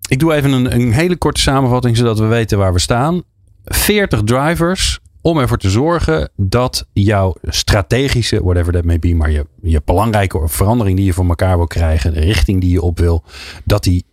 [0.07, 3.23] ik doe even een, een hele korte samenvatting, zodat we weten waar we staan.
[3.65, 9.45] 40 drivers om ervoor te zorgen dat jouw strategische, whatever that may be, maar je,
[9.61, 13.23] je belangrijke verandering die je voor elkaar wil krijgen, de richting die je op wil,
[13.65, 14.05] dat die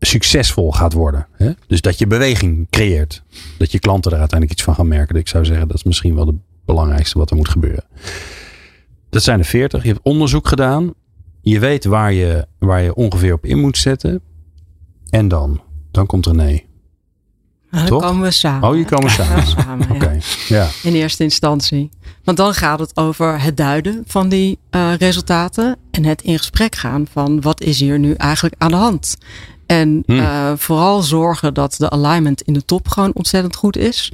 [0.00, 1.26] succesvol gaat worden.
[1.32, 1.50] Hè?
[1.66, 3.22] Dus dat je beweging creëert.
[3.58, 5.16] Dat je klanten er uiteindelijk iets van gaan merken.
[5.16, 7.84] Ik zou zeggen, dat is misschien wel het belangrijkste wat er moet gebeuren.
[9.10, 9.82] Dat zijn er 40.
[9.82, 10.94] Je hebt onderzoek gedaan.
[11.40, 14.20] Je weet waar je, waar je ongeveer op in moet zetten.
[15.10, 15.60] En dan?
[15.90, 16.44] Dan komt René.
[16.44, 16.62] Nou,
[17.70, 18.02] dan Toch?
[18.02, 18.68] komen we samen.
[18.68, 19.46] Oh, je komen samen.
[19.46, 19.94] samen ja.
[19.94, 20.18] Oké.
[20.48, 20.68] Ja.
[20.82, 21.90] in eerste instantie.
[22.24, 26.74] Want dan gaat het over het duiden van die eh, resultaten en het in gesprek
[26.74, 29.16] gaan van wat is hier nu eigenlijk aan de hand.
[29.68, 30.18] En Hmm.
[30.18, 34.12] eh, vooral zorgen dat de alignment in de top gewoon ontzettend goed is.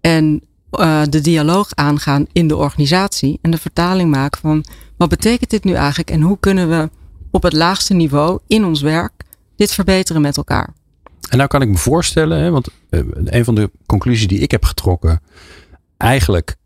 [0.00, 4.64] En eh, de dialoog aangaan in de organisatie en de vertaling maken van
[4.96, 6.90] wat betekent dit nu eigenlijk en hoe kunnen we
[7.30, 9.12] op het laagste niveau in ons werk
[9.56, 10.74] dit verbeteren met elkaar.
[11.28, 14.50] En nou kan ik me voorstellen, hè, want eh, een van de conclusies die ik
[14.50, 15.20] heb getrokken,
[15.96, 16.56] eigenlijk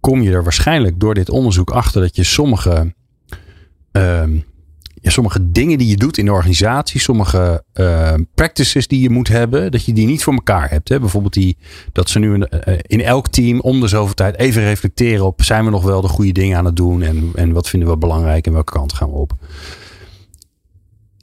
[0.00, 2.94] kom je er waarschijnlijk door dit onderzoek achter dat je sommige,
[3.92, 4.38] ehm,
[5.02, 9.28] ja, sommige dingen die je doet in de organisatie, sommige uh, practices die je moet
[9.28, 10.88] hebben, dat je die niet voor elkaar hebt.
[10.88, 11.00] Hè?
[11.00, 11.56] Bijvoorbeeld die,
[11.92, 15.42] dat ze nu in, uh, in elk team om de zoveel tijd even reflecteren op
[15.42, 17.96] zijn we nog wel de goede dingen aan het doen en, en wat vinden we
[17.96, 19.32] belangrijk en welke kant gaan we op.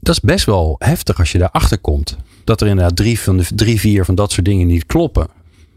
[0.01, 2.17] Dat is best wel heftig als je daarachter komt.
[2.43, 5.27] Dat er inderdaad drie, van de, drie, vier van dat soort dingen niet kloppen.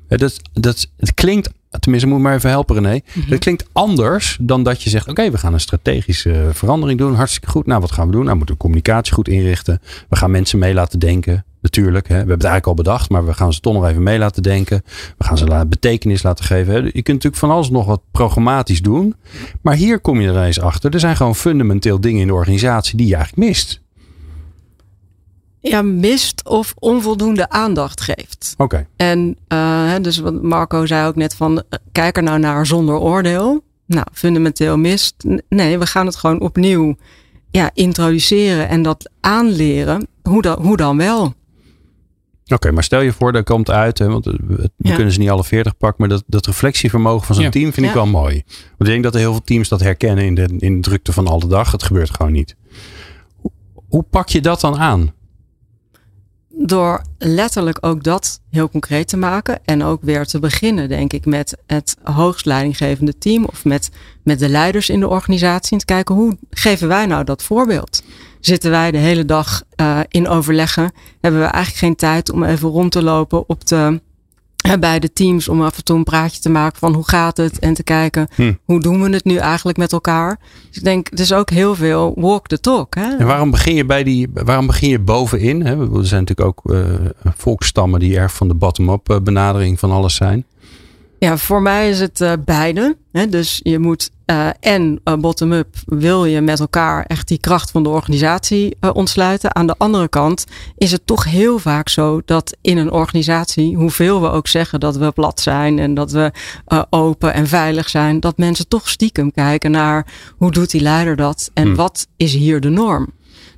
[0.08, 3.00] Dat, dat, het klinkt tenminste moet maar even helpen René.
[3.12, 7.14] Mm Het klinkt anders dan dat je zegt, oké, we gaan een strategische verandering doen.
[7.14, 7.66] Hartstikke goed.
[7.66, 8.20] Nou, wat gaan we doen?
[8.20, 9.80] Nou, we moeten de communicatie goed inrichten.
[10.08, 11.44] We gaan mensen mee laten denken.
[11.60, 12.12] Natuurlijk, hè.
[12.12, 14.42] we hebben het eigenlijk al bedacht, maar we gaan ze toch nog even mee laten
[14.42, 14.82] denken.
[15.18, 16.74] We gaan ze betekenis laten geven.
[16.74, 16.78] Hè.
[16.78, 19.14] Je kunt natuurlijk van alles nog wat programmatisch doen.
[19.60, 20.94] Maar hier kom je er eens achter.
[20.94, 23.81] Er zijn gewoon fundamenteel dingen in de organisatie die je eigenlijk mist
[25.62, 28.54] ja, mist of onvoldoende aandacht geeft.
[28.56, 28.86] Oké.
[28.96, 32.98] En uh, dus wat Marco zei ook net van, eh, kijk er nou naar zonder
[32.98, 33.64] oordeel.
[33.86, 35.14] Nou, fundamenteel mist.
[35.48, 36.96] Nee, we gaan het gewoon opnieuw
[37.50, 40.06] ja, introduceren en dat aanleren.
[40.22, 41.34] Hoe dan, hoe dan wel?
[42.46, 44.24] Oké, maar stel je voor, dat komt uit, hè, want
[44.76, 47.86] we kunnen ze niet alle 40 pakken, maar dat, dat reflectievermogen van zo'n team vind
[47.86, 48.42] ik wel mooi.
[48.46, 51.12] Want ik denk dat er heel veel teams dat herkennen in de, in de drukte
[51.12, 51.72] van alle dag.
[51.72, 52.56] Het gebeurt gewoon niet.
[53.88, 55.12] hoe pak je dat dan aan?
[56.66, 59.60] Door letterlijk ook dat heel concreet te maken.
[59.64, 63.90] En ook weer te beginnen, denk ik, met het hoogst leidinggevende team of met,
[64.22, 65.72] met de leiders in de organisatie.
[65.72, 68.02] En te kijken hoe geven wij nou dat voorbeeld?
[68.40, 70.92] Zitten wij de hele dag uh, in overleggen?
[71.20, 74.00] Hebben we eigenlijk geen tijd om even rond te lopen op de
[74.80, 77.58] bij de teams om af en toe een praatje te maken van hoe gaat het
[77.58, 78.52] en te kijken hm.
[78.64, 80.38] hoe doen we het nu eigenlijk met elkaar.
[80.68, 82.94] Dus ik denk, het is ook heel veel walk the talk.
[82.94, 83.16] Hè?
[83.16, 85.66] En waarom begin je bij die, waarom begin je bovenin?
[85.66, 85.98] Hè?
[85.98, 86.84] Er zijn natuurlijk ook uh,
[87.36, 90.44] volkstammen die erg van de bottom-up uh, benadering van alles zijn.
[91.18, 92.96] Ja, voor mij is het uh, beide.
[93.12, 93.28] Hè?
[93.28, 97.82] Dus je moet uh, en uh, bottom-up wil je met elkaar echt die kracht van
[97.82, 99.54] de organisatie ontsluiten.
[99.54, 100.44] Aan de andere kant
[100.76, 104.96] is het toch heel vaak zo dat in een organisatie, hoeveel we ook zeggen dat
[104.96, 106.32] we plat zijn en dat we
[106.90, 111.50] open en veilig zijn, dat mensen toch stiekem kijken naar hoe doet die leider dat
[111.54, 111.74] en hmm.
[111.74, 113.10] wat is hier de norm.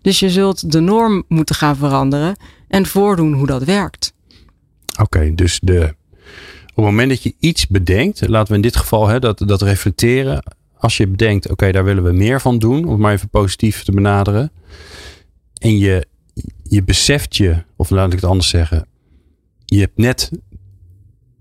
[0.03, 2.37] Dus je zult de norm moeten gaan veranderen
[2.69, 4.13] en voordoen hoe dat werkt.
[5.01, 5.95] Oké, dus de
[6.75, 9.63] op het moment dat je iets bedenkt, laten we in dit geval hè, dat, dat
[9.63, 10.43] reflecteren.
[10.85, 13.85] Als je bedenkt, oké, daar willen we meer van doen, om het maar even positief
[13.85, 14.53] te benaderen.
[15.59, 16.07] En je,
[16.63, 18.87] je beseft je, of laat ik het anders zeggen,
[19.65, 20.31] je hebt net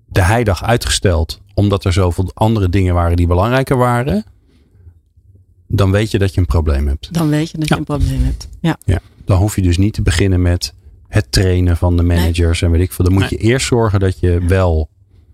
[0.05, 4.25] de heidag uitgesteld, omdat er zoveel andere dingen waren die belangrijker waren.
[5.67, 7.13] Dan weet je dat je een probleem hebt.
[7.13, 8.49] Dan weet je dat je een probleem hebt.
[8.61, 8.77] Ja.
[8.85, 8.99] ja.
[9.25, 10.73] Dan hoef je dus niet te beginnen met
[11.07, 13.05] het trainen van de managers en weet ik veel.
[13.05, 14.89] Dan moet je eerst zorgen dat je wel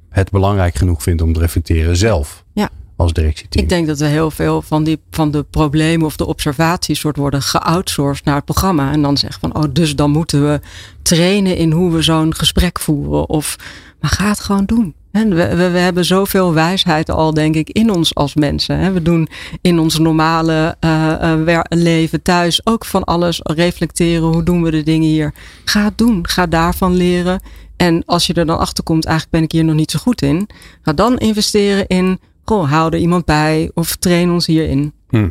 [0.09, 2.45] het belangrijk genoeg vindt om te reflecteren zelf.
[2.53, 2.69] Ja.
[2.99, 3.63] Als directieteam.
[3.63, 7.17] Ik denk dat we heel veel van, die, van de problemen of de observaties soort
[7.17, 8.91] worden geoutsourced naar het programma.
[8.91, 10.59] En dan zeggen van, oh, dus dan moeten we
[11.01, 13.29] trainen in hoe we zo'n gesprek voeren.
[13.29, 13.55] Of,
[13.99, 14.93] maar ga het gewoon doen.
[15.11, 18.93] En we, we, hebben zoveel wijsheid al, denk ik, in ons als mensen.
[18.93, 19.27] We doen
[19.61, 24.27] in ons normale uh, leven thuis ook van alles reflecteren.
[24.27, 25.33] Hoe doen we de dingen hier?
[25.65, 26.27] Ga het doen.
[26.27, 27.41] Ga daarvan leren.
[27.77, 30.21] En als je er dan achter komt, eigenlijk ben ik hier nog niet zo goed
[30.21, 30.49] in.
[30.81, 34.93] Ga dan investeren in, goh, hou er iemand bij of train ons hierin.
[35.09, 35.29] Hm.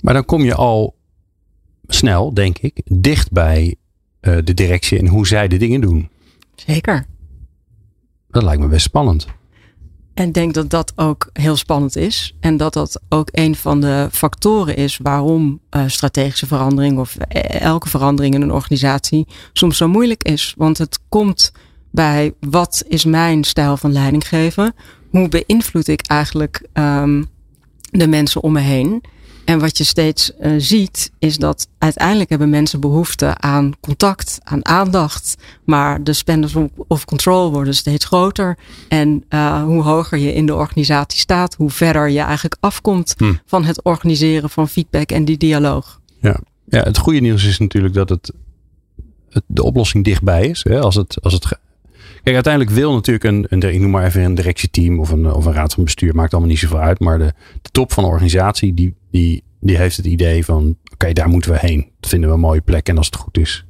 [0.00, 0.94] Maar dan kom je al
[1.86, 3.76] snel, denk ik, dicht bij
[4.20, 6.08] uh, de directie en hoe zij de dingen doen.
[6.54, 7.06] Zeker.
[8.28, 9.26] Dat lijkt me best spannend.
[10.14, 12.34] En denk dat dat ook heel spannend is.
[12.40, 17.60] En dat dat ook een van de factoren is waarom uh, strategische verandering of eh,
[17.60, 20.54] elke verandering in een organisatie soms zo moeilijk is.
[20.56, 21.52] Want het komt
[21.90, 24.74] bij wat is mijn stijl van leiding geven?
[25.10, 27.28] Hoe beïnvloed ik eigenlijk um,
[27.90, 29.02] de mensen om me heen?
[29.44, 34.66] En wat je steeds uh, ziet, is dat uiteindelijk hebben mensen behoefte aan contact, aan
[34.66, 35.36] aandacht.
[35.64, 36.54] Maar de spenders
[36.86, 38.58] of control worden steeds groter.
[38.88, 43.34] En uh, hoe hoger je in de organisatie staat, hoe verder je eigenlijk afkomt hm.
[43.46, 46.00] van het organiseren van feedback en die dialoog.
[46.20, 46.40] Ja.
[46.68, 48.32] ja, het goede nieuws is natuurlijk dat het,
[49.28, 50.64] het de oplossing dichtbij is.
[50.68, 50.80] Hè?
[50.80, 51.58] Als het, als het
[52.22, 55.44] Kijk, uiteindelijk wil natuurlijk een, een, ik noem maar even een directieteam of een, of
[55.44, 57.00] een raad van bestuur, maakt allemaal niet zoveel uit.
[57.00, 61.12] Maar de, de top van de organisatie, die, die, die heeft het idee van, oké,
[61.12, 61.88] daar moeten we heen.
[62.00, 63.64] Dat vinden we een mooie plek en als het goed is.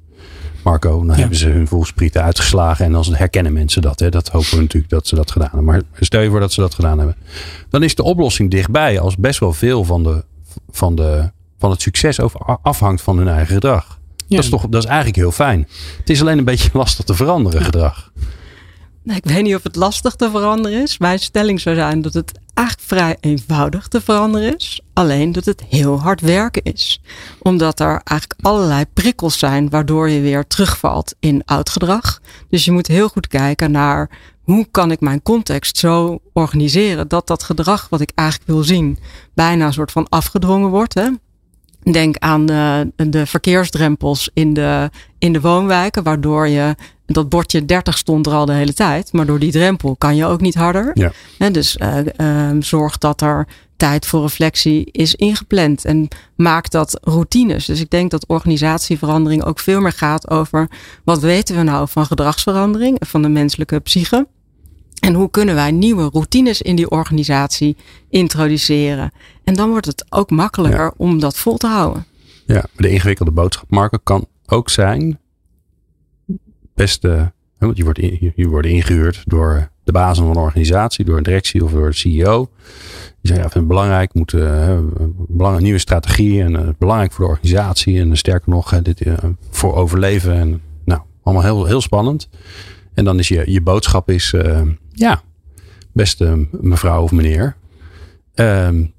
[0.64, 4.00] Marco, dan hebben ze hun voelsprieten uitgeslagen en dan herkennen mensen dat.
[4.00, 4.08] Hè.
[4.08, 5.64] Dat hopen we natuurlijk dat ze dat gedaan hebben.
[5.64, 7.16] Maar stel je voor dat ze dat gedaan hebben.
[7.68, 10.24] Dan is de oplossing dichtbij als best wel veel van, de,
[10.70, 13.98] van, de, van het succes over, afhangt van hun eigen gedrag.
[14.28, 15.68] Dat, is toch, dat is eigenlijk heel fijn.
[15.98, 18.12] Het is alleen een beetje lastig te veranderen, gedrag.
[19.02, 20.98] Nou, ik weet niet of het lastig te veranderen is.
[20.98, 24.80] Mijn stelling zou zijn dat het eigenlijk vrij eenvoudig te veranderen is.
[24.92, 27.02] Alleen dat het heel hard werken is.
[27.38, 32.20] Omdat er eigenlijk allerlei prikkels zijn waardoor je weer terugvalt in oud gedrag.
[32.48, 34.10] Dus je moet heel goed kijken naar
[34.42, 38.98] hoe kan ik mijn context zo organiseren dat dat gedrag wat ik eigenlijk wil zien
[39.34, 40.94] bijna een soort van afgedwongen wordt.
[40.94, 41.08] Hè?
[41.92, 46.74] Denk aan de, de verkeersdrempels in de, in de woonwijken, waardoor je
[47.12, 50.26] dat bordje 30 stond er al de hele tijd, maar door die drempel kan je
[50.26, 50.90] ook niet harder.
[50.94, 51.12] Ja.
[51.38, 53.46] En dus uh, uh, zorg dat er
[53.76, 57.64] tijd voor reflectie is ingepland en maak dat routines.
[57.64, 60.68] Dus ik denk dat organisatieverandering ook veel meer gaat over
[61.04, 64.26] wat weten we nou van gedragsverandering van de menselijke psyche.
[65.00, 67.76] En hoe kunnen wij nieuwe routines in die organisatie
[68.08, 69.12] introduceren?
[69.44, 70.94] En dan wordt het ook makkelijker ja.
[70.96, 72.06] om dat vol te houden.
[72.46, 75.18] Ja, de ingewikkelde boodschap, Marco, kan ook zijn.
[76.80, 81.16] Beste, want je wordt, in, je wordt ingehuurd door de baas van een organisatie, door
[81.16, 82.50] een directie of door de CEO.
[83.20, 84.78] Die zegt, ja, ik vind het belangrijk, moet uh,
[85.28, 88.00] belangrijk, nieuwe strategie en uh, belangrijk voor de organisatie.
[88.00, 89.02] En uh, sterker nog, dit
[89.50, 90.34] voor overleven.
[90.34, 92.28] En nou, allemaal heel, heel spannend.
[92.94, 94.34] En dan is je, je boodschap is,
[94.92, 95.22] ja,
[95.92, 97.56] beste mevrouw of meneer.
[98.34, 98.92] het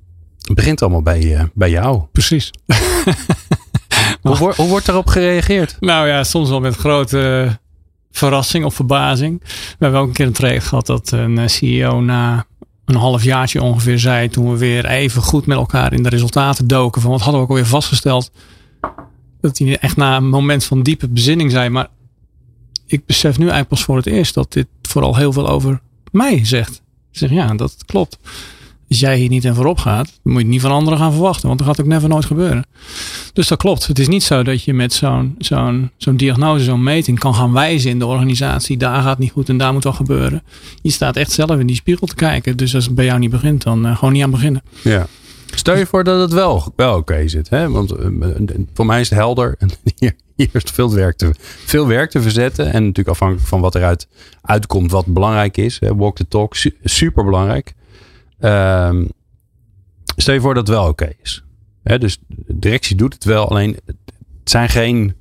[0.53, 2.01] begint allemaal bij, bij jou.
[2.11, 2.51] Precies.
[4.21, 5.77] hoe, wordt erop gereageerd?
[5.79, 7.59] Nou ja, soms wel met grote
[8.12, 9.41] verrassing of verbazing.
[9.43, 12.45] We hebben ook een keer een traject gehad dat een CEO na
[12.86, 14.30] een half jaartje ongeveer zei.
[14.30, 17.02] Toen we weer even goed met elkaar in de resultaten doken.
[17.02, 18.32] Van wat hadden we ook alweer vastgesteld.
[19.41, 21.69] Dat hij echt na een moment van diepe bezinning zei.
[21.69, 21.88] Maar
[22.86, 26.45] ik besef nu eigenlijk pas voor het eerst dat dit vooral heel veel over mij
[26.45, 26.82] zegt.
[27.12, 28.17] Ik zeg ja, dat klopt.
[28.97, 31.47] Jij hier niet in voorop gaat, moet je niet van anderen gaan verwachten.
[31.47, 32.65] Want dat gaat ook never nooit gebeuren.
[33.34, 33.88] Dus dat klopt.
[33.88, 37.51] Het is niet zo dat je met zo'n zo'n zo'n diagnose, zo'n meting kan gaan
[37.51, 38.77] wijzen in de organisatie.
[38.77, 40.43] Daar gaat niet goed en daar moet wel gebeuren.
[40.82, 42.58] Je staat echt zelf in die spiegel te kijken.
[42.58, 44.62] Dus als het bij jou niet begint, dan uh, gewoon niet aan beginnen.
[44.82, 45.08] Ja.
[45.56, 47.49] Stel je voor dat het wel, wel oké zit.
[47.49, 47.69] Hè?
[47.69, 48.08] Want uh,
[48.73, 49.58] voor mij is het helder.
[49.97, 51.32] Hier, hier is veel werk, te,
[51.65, 52.65] veel werk te verzetten.
[52.65, 54.08] En natuurlijk afhankelijk van wat eruit
[54.41, 55.80] uitkomt, wat belangrijk is.
[55.80, 55.95] Hè?
[55.95, 57.73] Walk the talk, su super belangrijk.
[58.41, 59.10] Um,
[60.15, 61.43] stel je voor dat het wel oké is.
[61.84, 63.49] Dus de directie doet het wel.
[63.49, 65.15] Alleen het zijn geen,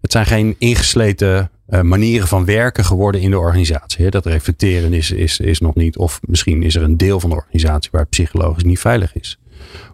[0.00, 4.10] het zijn geen ingesleten uh, manieren van werken geworden in de organisatie.
[4.10, 5.96] Dat reflecteren is, is, is nog niet.
[5.96, 9.38] Of misschien is er een deel van de organisatie waar het psychologisch niet veilig is.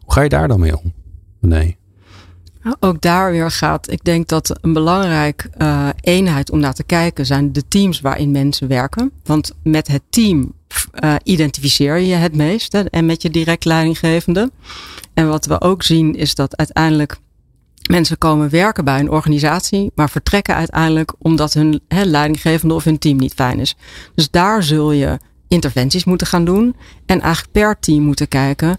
[0.01, 0.93] Hoe ga je daar dan mee om?
[1.41, 1.77] Nee.
[2.81, 7.27] Ook daar weer gaat, ik denk dat een belangrijk uh, eenheid om naar te kijken
[7.27, 9.11] zijn de teams waarin mensen werken.
[9.25, 10.53] Want met het team
[11.05, 14.51] uh, identificeer je het meest en met je direct leidinggevende.
[15.15, 17.17] En wat we ook zien is dat uiteindelijk
[17.91, 22.99] mensen komen werken bij een organisatie, maar vertrekken uiteindelijk omdat hun hè, leidinggevende of hun
[22.99, 23.77] team niet fijn is.
[24.15, 25.19] Dus daar zul je
[25.49, 28.79] interventies moeten gaan doen en eigenlijk per team moeten kijken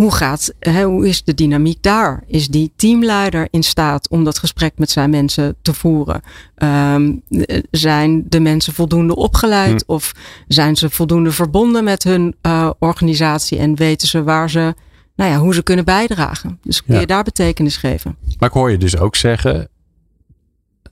[0.00, 2.22] hoe, gaat, hè, hoe is de dynamiek daar?
[2.26, 6.22] Is die teamleider in staat om dat gesprek met zijn mensen te voeren?
[6.56, 7.22] Um,
[7.70, 9.84] zijn de mensen voldoende opgeleid?
[9.86, 9.92] Hm.
[9.92, 10.14] Of
[10.48, 14.74] zijn ze voldoende verbonden met hun uh, organisatie en weten ze waar ze,
[15.16, 16.58] nou ja, hoe ze kunnen bijdragen?
[16.62, 17.06] Dus kun je ja.
[17.06, 18.16] daar betekenis geven.
[18.38, 19.68] Maar ik hoor je dus ook zeggen,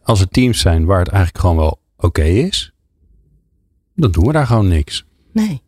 [0.03, 2.73] als er teams zijn waar het eigenlijk gewoon wel oké okay is,
[3.94, 5.05] dan doen we daar gewoon niks.
[5.33, 5.62] Nee.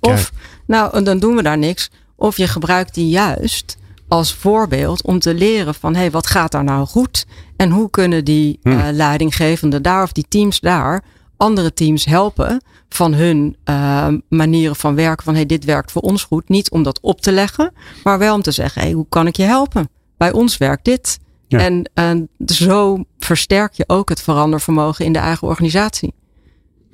[0.00, 0.32] Of,
[0.66, 1.90] nou, dan doen we daar niks.
[2.16, 3.76] Of je gebruikt die juist
[4.08, 7.26] als voorbeeld om te leren van hé, hey, wat gaat daar nou goed?
[7.56, 8.68] En hoe kunnen die hm.
[8.68, 11.04] uh, leidinggevenden daar of die teams daar
[11.36, 15.24] andere teams helpen van hun uh, manieren van werken.
[15.24, 16.48] Van hey, dit werkt voor ons goed.
[16.48, 17.72] Niet om dat op te leggen,
[18.04, 19.88] maar wel om te zeggen: hey, hoe kan ik je helpen?
[20.16, 21.18] Bij ons werkt dit.
[21.48, 21.58] Ja.
[21.58, 22.10] En uh,
[22.46, 26.14] zo versterk je ook het verandervermogen in de eigen organisatie.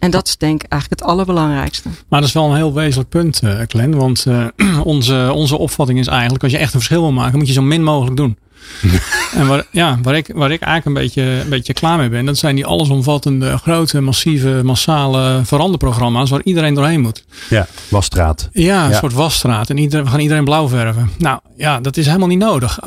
[0.02, 1.88] En dat is denk ik eigenlijk het allerbelangrijkste.
[2.08, 3.94] Maar dat is wel een heel wezenlijk punt, uh, Glenn.
[3.94, 4.46] Want uh,
[4.84, 7.62] onze, onze opvatting is eigenlijk, als je echt een verschil wil maken, moet je zo
[7.62, 8.38] min mogelijk doen.
[9.38, 12.24] en waar, ja, waar, ik, waar ik eigenlijk een beetje, een beetje klaar mee ben,
[12.24, 17.24] dat zijn die allesomvattende, grote, massieve, massale veranderprogramma's waar iedereen doorheen moet.
[17.50, 18.48] Ja, wasstraat.
[18.52, 18.98] Ja, een ja.
[18.98, 19.70] soort wasstraat.
[19.70, 21.10] En iedereen, we gaan iedereen blauw verven.
[21.18, 22.78] Nou ja, dat is helemaal niet nodig.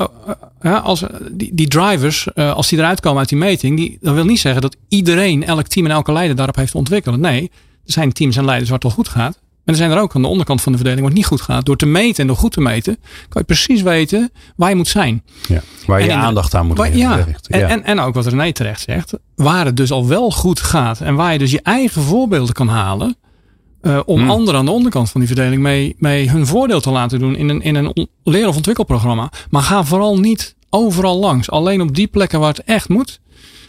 [0.60, 4.14] Ja, als, die, die drivers, uh, als die eruit komen uit die meting, die, dat
[4.14, 7.18] wil niet zeggen dat iedereen, elk team en elke leider daarop heeft ontwikkeld.
[7.18, 7.50] Nee,
[7.86, 9.38] er zijn teams en leiders waar het wel goed gaat.
[9.66, 11.64] En er zijn er ook aan de onderkant van de verdeling het niet goed gaat.
[11.64, 12.96] Door te meten en door goed te meten,
[13.28, 15.22] kan je precies weten waar je moet zijn.
[15.48, 16.98] Ja, waar je aandacht aan moet leggen.
[16.98, 17.68] Ja, en, ja.
[17.68, 21.00] En, en ook wat René terecht zegt, waar het dus al wel goed gaat.
[21.00, 23.16] En waar je dus je eigen voorbeelden kan halen.
[23.82, 24.30] Uh, om hmm.
[24.30, 27.48] anderen aan de onderkant van die verdeling mee, mee hun voordeel te laten doen in
[27.48, 29.30] een, in een leer- of ontwikkelprogramma.
[29.50, 31.50] Maar ga vooral niet overal langs.
[31.50, 33.20] Alleen op die plekken waar het echt moet.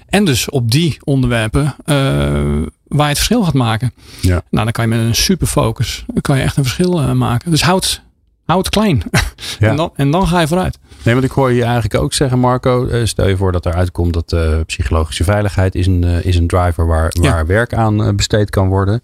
[0.07, 3.93] En dus op die onderwerpen uh, waar je het verschil gaat maken.
[4.21, 4.41] Ja.
[4.49, 7.51] Nou, dan kan je met een super focus kan je echt een verschil uh, maken.
[7.51, 8.01] Dus houd,
[8.45, 9.03] hou het klein.
[9.59, 9.69] Ja.
[9.69, 10.79] en, dan, en dan ga je vooruit.
[11.03, 12.87] Nee, want ik hoor je eigenlijk ook zeggen, Marco.
[12.87, 16.35] eh, Stel je voor dat er uitkomt dat eh, psychologische veiligheid is een, eh, is
[16.35, 17.31] een driver waar, Ja.
[17.31, 19.01] waar werk aan eh, besteed kan worden.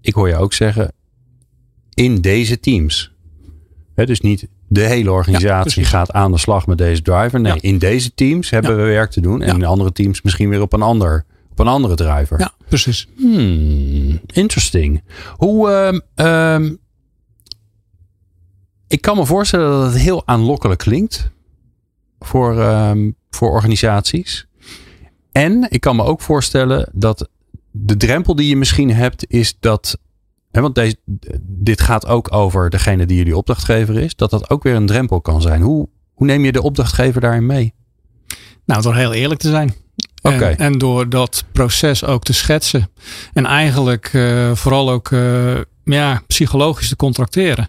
[0.00, 0.92] Ik hoor je ook zeggen,
[1.94, 3.12] in deze teams.
[3.94, 7.40] Hè, dus niet de hele organisatie gaat aan de slag met deze driver.
[7.40, 7.58] Nee, Ja.
[7.62, 9.42] in deze teams hebben we werk te doen.
[9.42, 11.24] En in andere teams misschien weer op een, ander,
[11.58, 12.40] op een andere driver.
[12.40, 13.08] Ja, precies.
[13.16, 15.02] Hmm, interesting.
[15.36, 15.70] Hoe.
[15.70, 16.74] ehm, ehm,
[18.88, 21.30] ik kan me voorstellen dat het heel aanlokkelijk klinkt
[22.18, 24.46] voor, ehm, voor organisaties.
[25.32, 27.28] En ik kan me ook voorstellen dat
[27.70, 29.98] de drempel die je misschien hebt, is dat.
[30.50, 30.96] Hè, want deze,
[31.42, 34.16] dit gaat ook over degene die jullie opdrachtgever is.
[34.16, 35.62] Dat dat ook weer een drempel kan zijn.
[35.62, 37.74] Hoe, hoe neem je de opdrachtgever daarin mee?
[38.64, 39.74] Nou, door heel eerlijk te zijn.
[40.32, 42.90] En, en door dat proces ook te schetsen.
[43.32, 45.54] En eigenlijk eh, vooral ook eh,
[45.84, 47.68] ja, psychologisch te contracteren.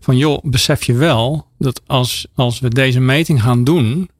[0.00, 4.10] Van joh, besef je wel dat als, als we deze meting gaan doen,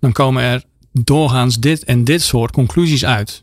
[0.00, 0.62] dan komen er
[0.92, 3.42] doorgaans dit en dit soort conclusies uit.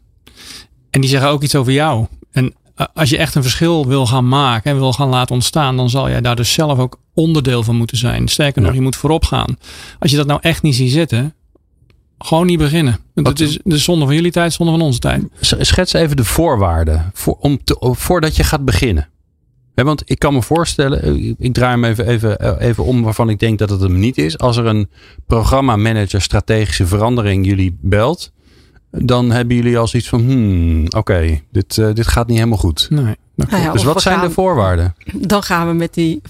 [0.89, 2.07] En die zeggen ook iets over jou.
[2.31, 5.77] En eh, als je echt een verschil wil gaan maken en wil gaan laten ontstaan,
[5.77, 8.27] dan zal jij daar dus zelf ook onderdeel van moeten zijn.
[8.27, 8.77] Sterker nog, Ja.
[8.77, 9.57] je moet voorop gaan.
[9.99, 11.33] Als je dat nou echt niet ziet zitten,
[12.17, 12.99] gewoon niet beginnen.
[13.13, 15.23] Want het is de zonde van jullie tijd, zonde van onze tijd.
[15.39, 19.09] Schets even de voorwaarden voor, om te, voordat je gaat beginnen.
[19.83, 23.29] Want ik kan me voorstellen, eh, ik draai hem even, even, eh, even om waarvan
[23.29, 24.37] ik denk dat het hem niet is.
[24.37, 24.89] Als er een
[25.27, 28.31] programmamanager strategische verandering jullie belt,
[28.91, 32.87] dan hebben jullie al zoiets van, hmm, oké, dit, eh, dit gaat niet helemaal goed.
[32.89, 34.95] Nee, Nou ja, Dus wat zijn gaan- de voorwaarden?
[35.13, 36.21] dan gaan we met die,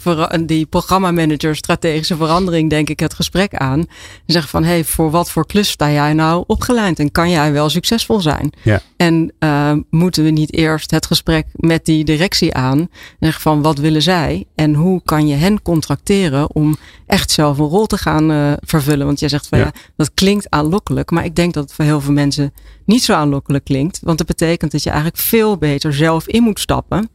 [0.45, 3.79] die programmamanager strategische verandering, denk ik, het gesprek aan.
[3.79, 3.87] En
[4.25, 7.51] zeggen van, hé, hey, voor wat voor klus sta jij nou opgeleid en kan jij
[7.51, 8.51] wel succesvol zijn?
[8.61, 8.81] Ja.
[8.97, 12.89] En eh, moeten we niet eerst het gesprek met die directie aan en
[13.19, 14.45] zeggen van, wat willen zij?
[14.55, 16.77] En hoe kan je hen contracteren om
[17.07, 19.05] echt zelf een rol te gaan eh, vervullen?
[19.05, 19.63] Want jij zegt van, Ja.
[19.65, 19.71] ja.
[19.95, 22.53] dat klinkt aanlokkelijk, maar ik denk dat het voor heel veel mensen
[22.85, 23.99] niet zo aanlokkelijk klinkt.
[24.03, 27.09] Want dat betekent dat je eigenlijk veel beter zelf in moet stappen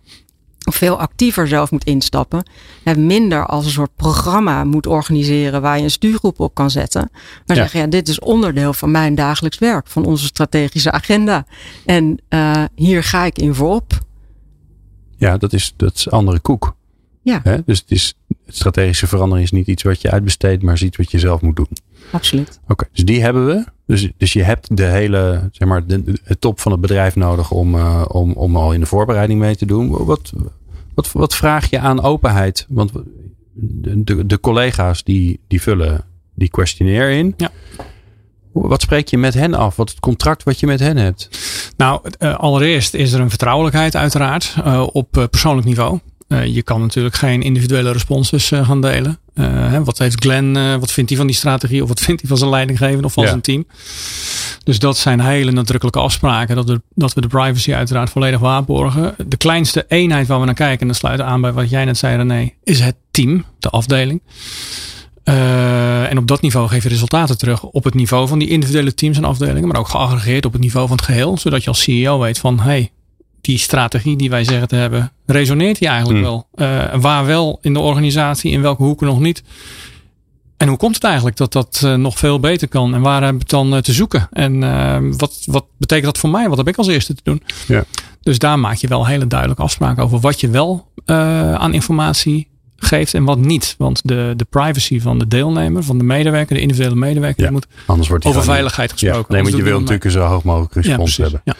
[0.66, 2.42] of veel actiever zelf moet instappen.
[2.84, 7.08] En minder als een soort programma moet organiseren waar je een stuurgroep op kan zetten.
[7.46, 7.62] Maar Ja.
[7.62, 11.46] zeggen, ja, dit is onderdeel van mijn dagelijks werk, van onze strategische agenda.
[11.86, 13.98] En eh, hier ga ik in voorop.
[15.16, 16.76] Ja, dat is, dat is andere koek.
[17.22, 17.42] Ja?
[17.66, 18.14] Dus het is,
[18.46, 21.56] strategische verandering is niet iets wat je uitbesteedt, maar is iets wat je zelf moet
[21.56, 21.68] doen.
[22.12, 22.60] absoluut.
[22.68, 23.64] Oké, dus die hebben we.
[23.90, 27.74] Dus, dus je hebt de hele, zeg maar, de, top van het bedrijf nodig om,
[27.74, 30.04] eh, om, om al in de voorbereiding mee te doen.
[30.04, 30.32] Wat,
[30.94, 32.66] wat, wat vraag je aan openheid?
[32.68, 32.92] Want
[33.52, 37.34] de, de, collega's die, die vullen die questionnaire in.
[37.36, 37.50] Ja.
[38.52, 39.76] Wat spreek je met hen af?
[39.76, 41.28] Wat het contract wat je met hen hebt?
[41.76, 45.98] Nou, eh, allereerst is er een vertrouwelijkheid uiteraard eh, op persoonlijk niveau.
[46.44, 49.18] Je kan natuurlijk geen individuele responses gaan delen.
[49.34, 51.82] Eh, wat heeft Glenn, eh, wat vindt hij van die strategie?
[51.82, 53.28] Of wat vindt hij van zijn leidinggevende of van Ja.
[53.28, 53.66] zijn team?
[54.64, 56.56] Dus dat zijn hele nadrukkelijke afspraken.
[56.56, 59.14] Dat we, dat we de privacy uiteraard volledig waarborgen.
[59.26, 61.98] De kleinste eenheid waar we naar kijken, en dat sluit aan bij wat jij net
[61.98, 64.22] zei René, is het team, de afdeling.
[65.24, 68.94] Eh, en op dat niveau geef je resultaten terug op het niveau van die individuele
[68.94, 71.82] teams en afdelingen, maar ook geaggregeerd op het niveau van het geheel, zodat je als
[71.82, 72.90] CEO weet van hey,
[73.40, 76.28] die strategie die wij zeggen te hebben, resoneert die eigenlijk Hmm.
[76.28, 76.46] wel?
[76.54, 79.42] Eh, waar wel in de organisatie, in welke hoeken nog niet?
[80.56, 82.94] En hoe komt het eigenlijk dat dat eh, nog veel beter kan?
[82.94, 84.28] En waar heb ik het dan eh, te zoeken?
[84.32, 86.48] En wat, wat betekent dat voor mij?
[86.48, 87.42] Wat heb ik als eerste te doen?
[87.68, 87.84] Ja.
[88.22, 90.88] Dus daar maak je wel hele duidelijke afspraken over wat je wel
[91.58, 93.74] aan informatie geeft en wat niet.
[93.78, 97.50] Want de, de privacy van de deelnemer, van de medewerker, de individuele medewerker, Ja.
[97.50, 99.32] moet Anders wordt over veiligheid Ja, gesproken.
[99.34, 101.40] nee, want Anders je wil natuurlijk een zo hoog mogelijk respons ja, hebben.
[101.44, 101.54] Ja.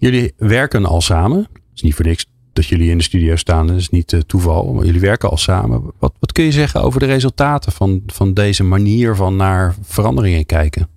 [0.00, 1.38] Jullie werken al samen.
[1.38, 3.66] Het is niet voor niks dat jullie in de studio staan.
[3.66, 4.72] Dat is niet eh, toeval.
[4.72, 5.82] Maar jullie werken al samen.
[5.98, 10.46] Wat, wat kun je zeggen over de resultaten van, van deze manier van naar veranderingen
[10.46, 10.88] kijken?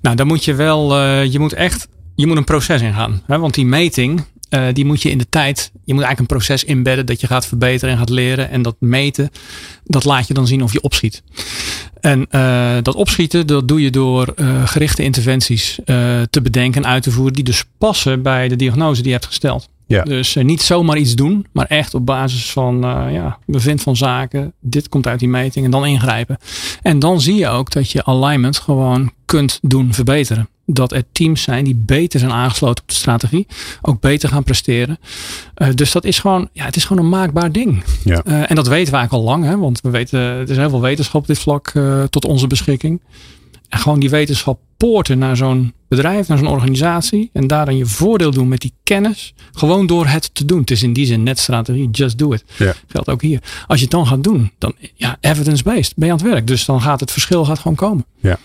[0.00, 3.22] Nou, dan moet je wel, eh, je moet echt, je moet een proces ingaan.
[3.26, 3.38] Hè?
[3.38, 6.64] Want die meting, eh, die moet je in de tijd, je moet eigenlijk een proces
[6.64, 8.50] inbedden dat je gaat verbeteren en gaat leren.
[8.50, 9.30] En dat meten,
[9.84, 11.22] dat laat je dan zien of je opschiet.
[12.00, 15.78] En eh, dat opschieten, dat doe je door eh, gerichte interventies
[16.30, 19.26] te bedenken en uit te voeren die dus passen bij de diagnose die je hebt
[19.26, 19.68] gesteld.
[19.88, 20.02] Ja.
[20.02, 23.96] Dus eh, niet zomaar iets doen, maar echt op basis van eh, ja, bevind van
[23.96, 24.52] zaken.
[24.60, 26.38] Dit komt uit die meting en dan ingrijpen.
[26.82, 30.48] En dan zie je ook dat je alignment gewoon kunt doen verbeteren.
[30.66, 33.46] Dat er teams zijn die beter zijn aangesloten op de strategie.
[33.82, 34.98] Ook beter gaan presteren.
[35.54, 37.84] Eh, dus dat is gewoon, ja, het is gewoon een maakbaar ding.
[38.04, 38.22] Ja.
[38.22, 39.44] En dat weten we eigenlijk al lang.
[39.44, 41.72] Hè, want we weten, er is heel veel wetenschap op dit vlak
[42.10, 43.00] tot onze beschikking.
[43.68, 47.30] En gewoon die wetenschap poorten naar zo'n bedrijf, naar zo'n organisatie.
[47.32, 49.34] En daarin je voordeel doen met die kennis.
[49.52, 50.60] Gewoon door het te doen.
[50.60, 51.90] Het is in die zin net strategie.
[51.90, 52.44] Just do it.
[52.56, 52.72] Ja.
[52.86, 53.42] Geldt ook hier.
[53.66, 55.92] Als je het dan gaat doen, dan ja, evidence-based.
[55.96, 56.46] Ben je aan het werk.
[56.46, 58.04] Dus dan gaat het verschil gaat gewoon komen.
[58.20, 58.38] Ja.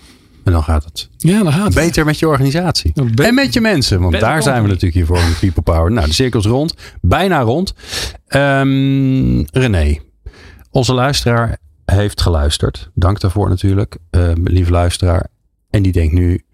[0.44, 1.74] En dan gaat het Ja, dan gaat het.
[1.74, 2.92] beter met je organisatie.
[3.14, 4.00] Be- en met je mensen.
[4.00, 5.92] Want daar zijn we natuurlijk hier voor met People Power.
[5.92, 6.74] Nou, de cirkel is rond.
[7.00, 7.74] Bijna rond.
[8.26, 9.98] Ehm, René,
[10.70, 12.90] onze luisteraar heeft geluisterd.
[12.94, 13.96] Dank daarvoor natuurlijk.
[14.10, 15.26] Ehm, lieve luisteraar.
[15.70, 16.44] En die denkt nu...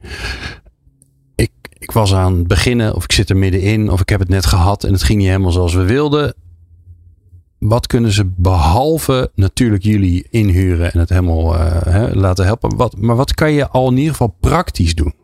[1.35, 4.29] Ik, ik was aan het beginnen of ik zit er middenin of ik heb het
[4.29, 6.35] net gehad en het ging niet helemaal zoals we wilden.
[7.59, 12.77] Wat kunnen ze behalve natuurlijk jullie inhuren en het helemaal eh, hè, laten helpen?
[12.77, 15.15] Wat, maar wat kan je al in ieder geval praktisch doen?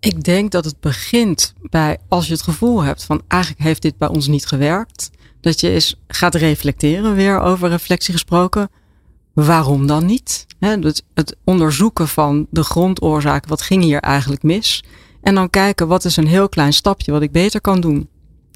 [0.00, 3.98] Ik denk dat het begint bij als je het gevoel hebt van eigenlijk heeft dit
[3.98, 5.10] bij ons niet gewerkt.
[5.40, 8.70] Dat je eens gaat reflecteren, weer over reflectie gesproken.
[9.32, 10.46] Waarom dan niet?
[10.58, 14.84] Hè, het, het onderzoeken van de grondoorzaak, wat ging hier eigenlijk mis?
[15.22, 18.08] En dan kijken wat is een heel klein stapje wat ik beter kan doen.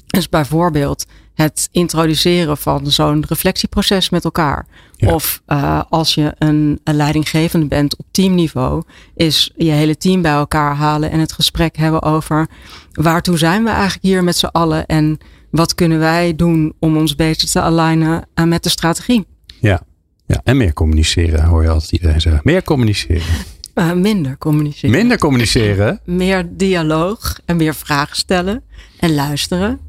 [0.05, 4.67] Dus bijvoorbeeld het introduceren van zo'n reflectieproces met elkaar.
[4.95, 5.13] Ja.
[5.13, 8.83] Of uh, als je een, een leidinggevende bent op teamniveau,
[9.15, 12.47] is je hele team bij elkaar halen en het gesprek hebben over
[12.91, 15.17] waartoe zijn we eigenlijk hier met z'n allen en
[15.55, 19.25] wat kunnen wij doen om ons beter te alignen uh, met de strategie.
[19.61, 19.81] Ja.
[20.25, 22.41] ja, en meer communiceren hoor je altijd iedereen zeggen.
[22.43, 23.45] Meer communiceren.
[23.75, 24.91] Uh, minder communiceren.
[24.95, 25.99] Minder communiceren.
[26.05, 28.63] Meer dialoog en meer vragen stellen
[28.99, 29.79] en luisteren.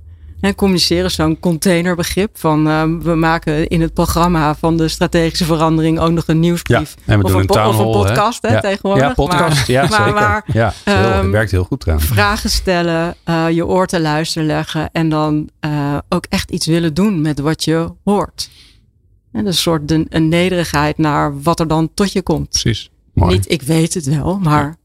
[0.41, 5.45] En communiceren is zo'n containerbegrip van uh, we maken in het programma van de strategische
[5.45, 6.95] verandering ook nog een nieuwsbrief.
[6.99, 8.49] Ja, en we of, doen een, een, of een podcast hè?
[8.49, 8.61] hè, ja.
[8.61, 9.07] tegenwoordig.
[9.07, 9.57] Ja, podcast.
[9.57, 10.13] Maar, ja, zeker.
[10.13, 12.09] maar ja, heel, um, werkt heel goed trouwens.
[12.09, 16.95] Vragen stellen, uh, je oor te luisteren leggen en dan uh, ook echt iets willen
[16.95, 18.51] doen met wat je hoort.
[19.33, 22.49] En een soort de, een nederigheid naar wat er dan tot je komt.
[22.49, 22.91] Precies.
[23.13, 23.33] Mooi.
[23.33, 24.77] Niet ik weet het wel, maar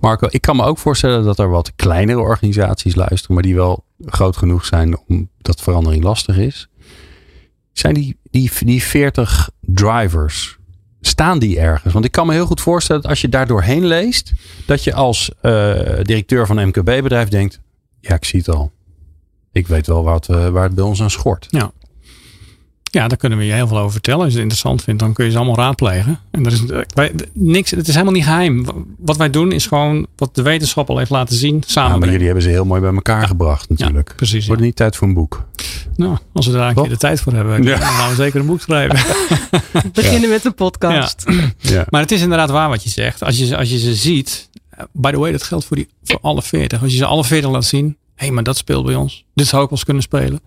[0.00, 3.84] Marco, ik kan me ook voorstellen dat er wat kleinere organisaties luisteren, maar die wel
[4.04, 6.68] groot genoeg zijn omdat verandering lastig is.
[7.72, 10.58] Zijn die, die, die 40 drivers,
[11.00, 11.92] staan die ergens?
[11.92, 14.32] Want ik kan me heel goed voorstellen dat als je daar doorheen leest,
[14.66, 17.60] dat je als uh, directeur van een MKB-bedrijf denkt:
[18.00, 18.72] ja, ik zie het al.
[19.52, 21.46] Ik weet wel wat, uh, waar het bij ons aan schort.
[21.50, 21.72] Ja.
[22.90, 24.20] Ja, daar kunnen we je heel veel over vertellen.
[24.20, 26.20] Als je het interessant vindt, dan kun je ze allemaal raadplegen.
[26.30, 26.62] En er is
[26.94, 28.66] wij, niks, het is helemaal niet geheim.
[28.98, 31.62] Wat wij doen is gewoon wat de wetenschap al heeft laten zien.
[31.66, 31.92] Samen.
[31.92, 33.26] Ja, maar jullie hebben ze heel mooi bij elkaar ja.
[33.26, 34.08] gebracht natuurlijk.
[34.08, 34.46] Ja, precies.
[34.46, 35.46] Wordt niet tijd voor een boek?
[35.96, 37.78] Nou, als we daar een keer de tijd voor hebben, ja.
[37.78, 38.98] dan gaan we zeker een boek schrijven.
[39.92, 41.24] Beginnen met een podcast.
[41.58, 41.84] Ja.
[41.90, 43.22] Maar het is inderdaad waar wat je zegt.
[43.22, 44.50] Als je, als je ze ziet,
[44.92, 46.82] by the way, dat geldt voor, die, voor alle 40.
[46.82, 49.24] Als je ze alle 40 laat zien, hé, hey, maar dat speelt bij ons.
[49.34, 50.40] Dit zou ook wel eens kunnen spelen.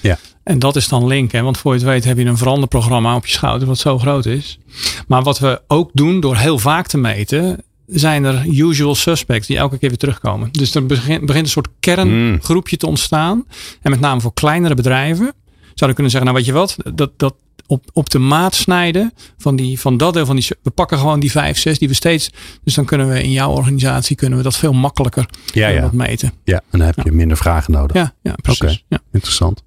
[0.00, 0.18] Ja.
[0.48, 1.32] En dat is dan link.
[1.32, 1.42] Hè?
[1.42, 4.26] Want voor je het weet heb je een veranderprogramma op je schouder wat zo groot
[4.26, 4.58] is.
[5.06, 9.56] Maar wat we ook doen door heel vaak te meten, zijn er usual suspects die
[9.56, 10.48] elke keer weer terugkomen.
[10.52, 13.44] Dus er begint, begint een soort kerngroepje te ontstaan.
[13.82, 15.32] En met name voor kleinere bedrijven.
[15.78, 17.34] Zouden kunnen zeggen, nou weet je wat, dat, dat
[17.66, 20.46] op, op de maat snijden van, die, van dat deel van die.
[20.62, 22.30] We pakken gewoon die vijf, zes die we steeds.
[22.64, 25.80] Dus dan kunnen we in jouw organisatie kunnen we dat veel makkelijker ja, ja.
[25.80, 26.32] dat meten.
[26.44, 27.16] Ja, en dan heb je ja.
[27.16, 27.96] minder vragen nodig.
[27.96, 28.62] Ja, ja precies.
[28.62, 28.82] Okay.
[28.88, 28.98] Ja.
[29.12, 29.62] Interessant.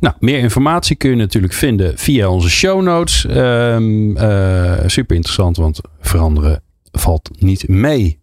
[0.00, 3.24] Nou, meer informatie kun je natuurlijk vinden via onze show notes.
[3.24, 8.20] Um, uh, super interessant, want veranderen valt niet mee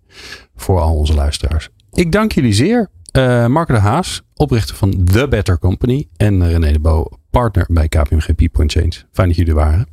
[0.56, 1.70] voor al onze luisteraars.
[1.92, 2.90] Ik dank jullie zeer.
[3.18, 6.08] Uh, Mark de Haas, oprichter van The Better Company.
[6.18, 8.92] En René de Bo, partner bij KPMG People Change.
[9.12, 9.88] Fijn dat jullie er waren.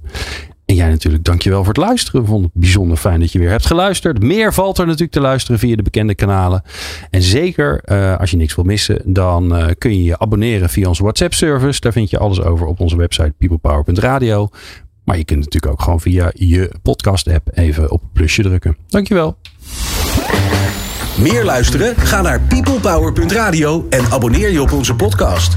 [0.66, 2.20] En jij natuurlijk, dankjewel voor het luisteren.
[2.20, 4.22] We vonden het bijzonder fijn dat je weer hebt geluisterd.
[4.22, 6.62] Meer valt er natuurlijk te luisteren via de bekende kanalen.
[7.10, 10.88] En zeker uh, als je niks wil missen, dan uh, kun je je abonneren via
[10.88, 11.80] onze WhatsApp service.
[11.80, 14.48] Daar vind je alles over op onze website peoplepower.radio.
[15.04, 18.76] Maar je kunt natuurlijk ook gewoon via je podcast app even op het plusje drukken.
[18.86, 19.36] Dankjewel.
[21.18, 21.96] Meer luisteren?
[21.96, 25.56] Ga naar peoplepower.radio en abonneer je op onze podcast.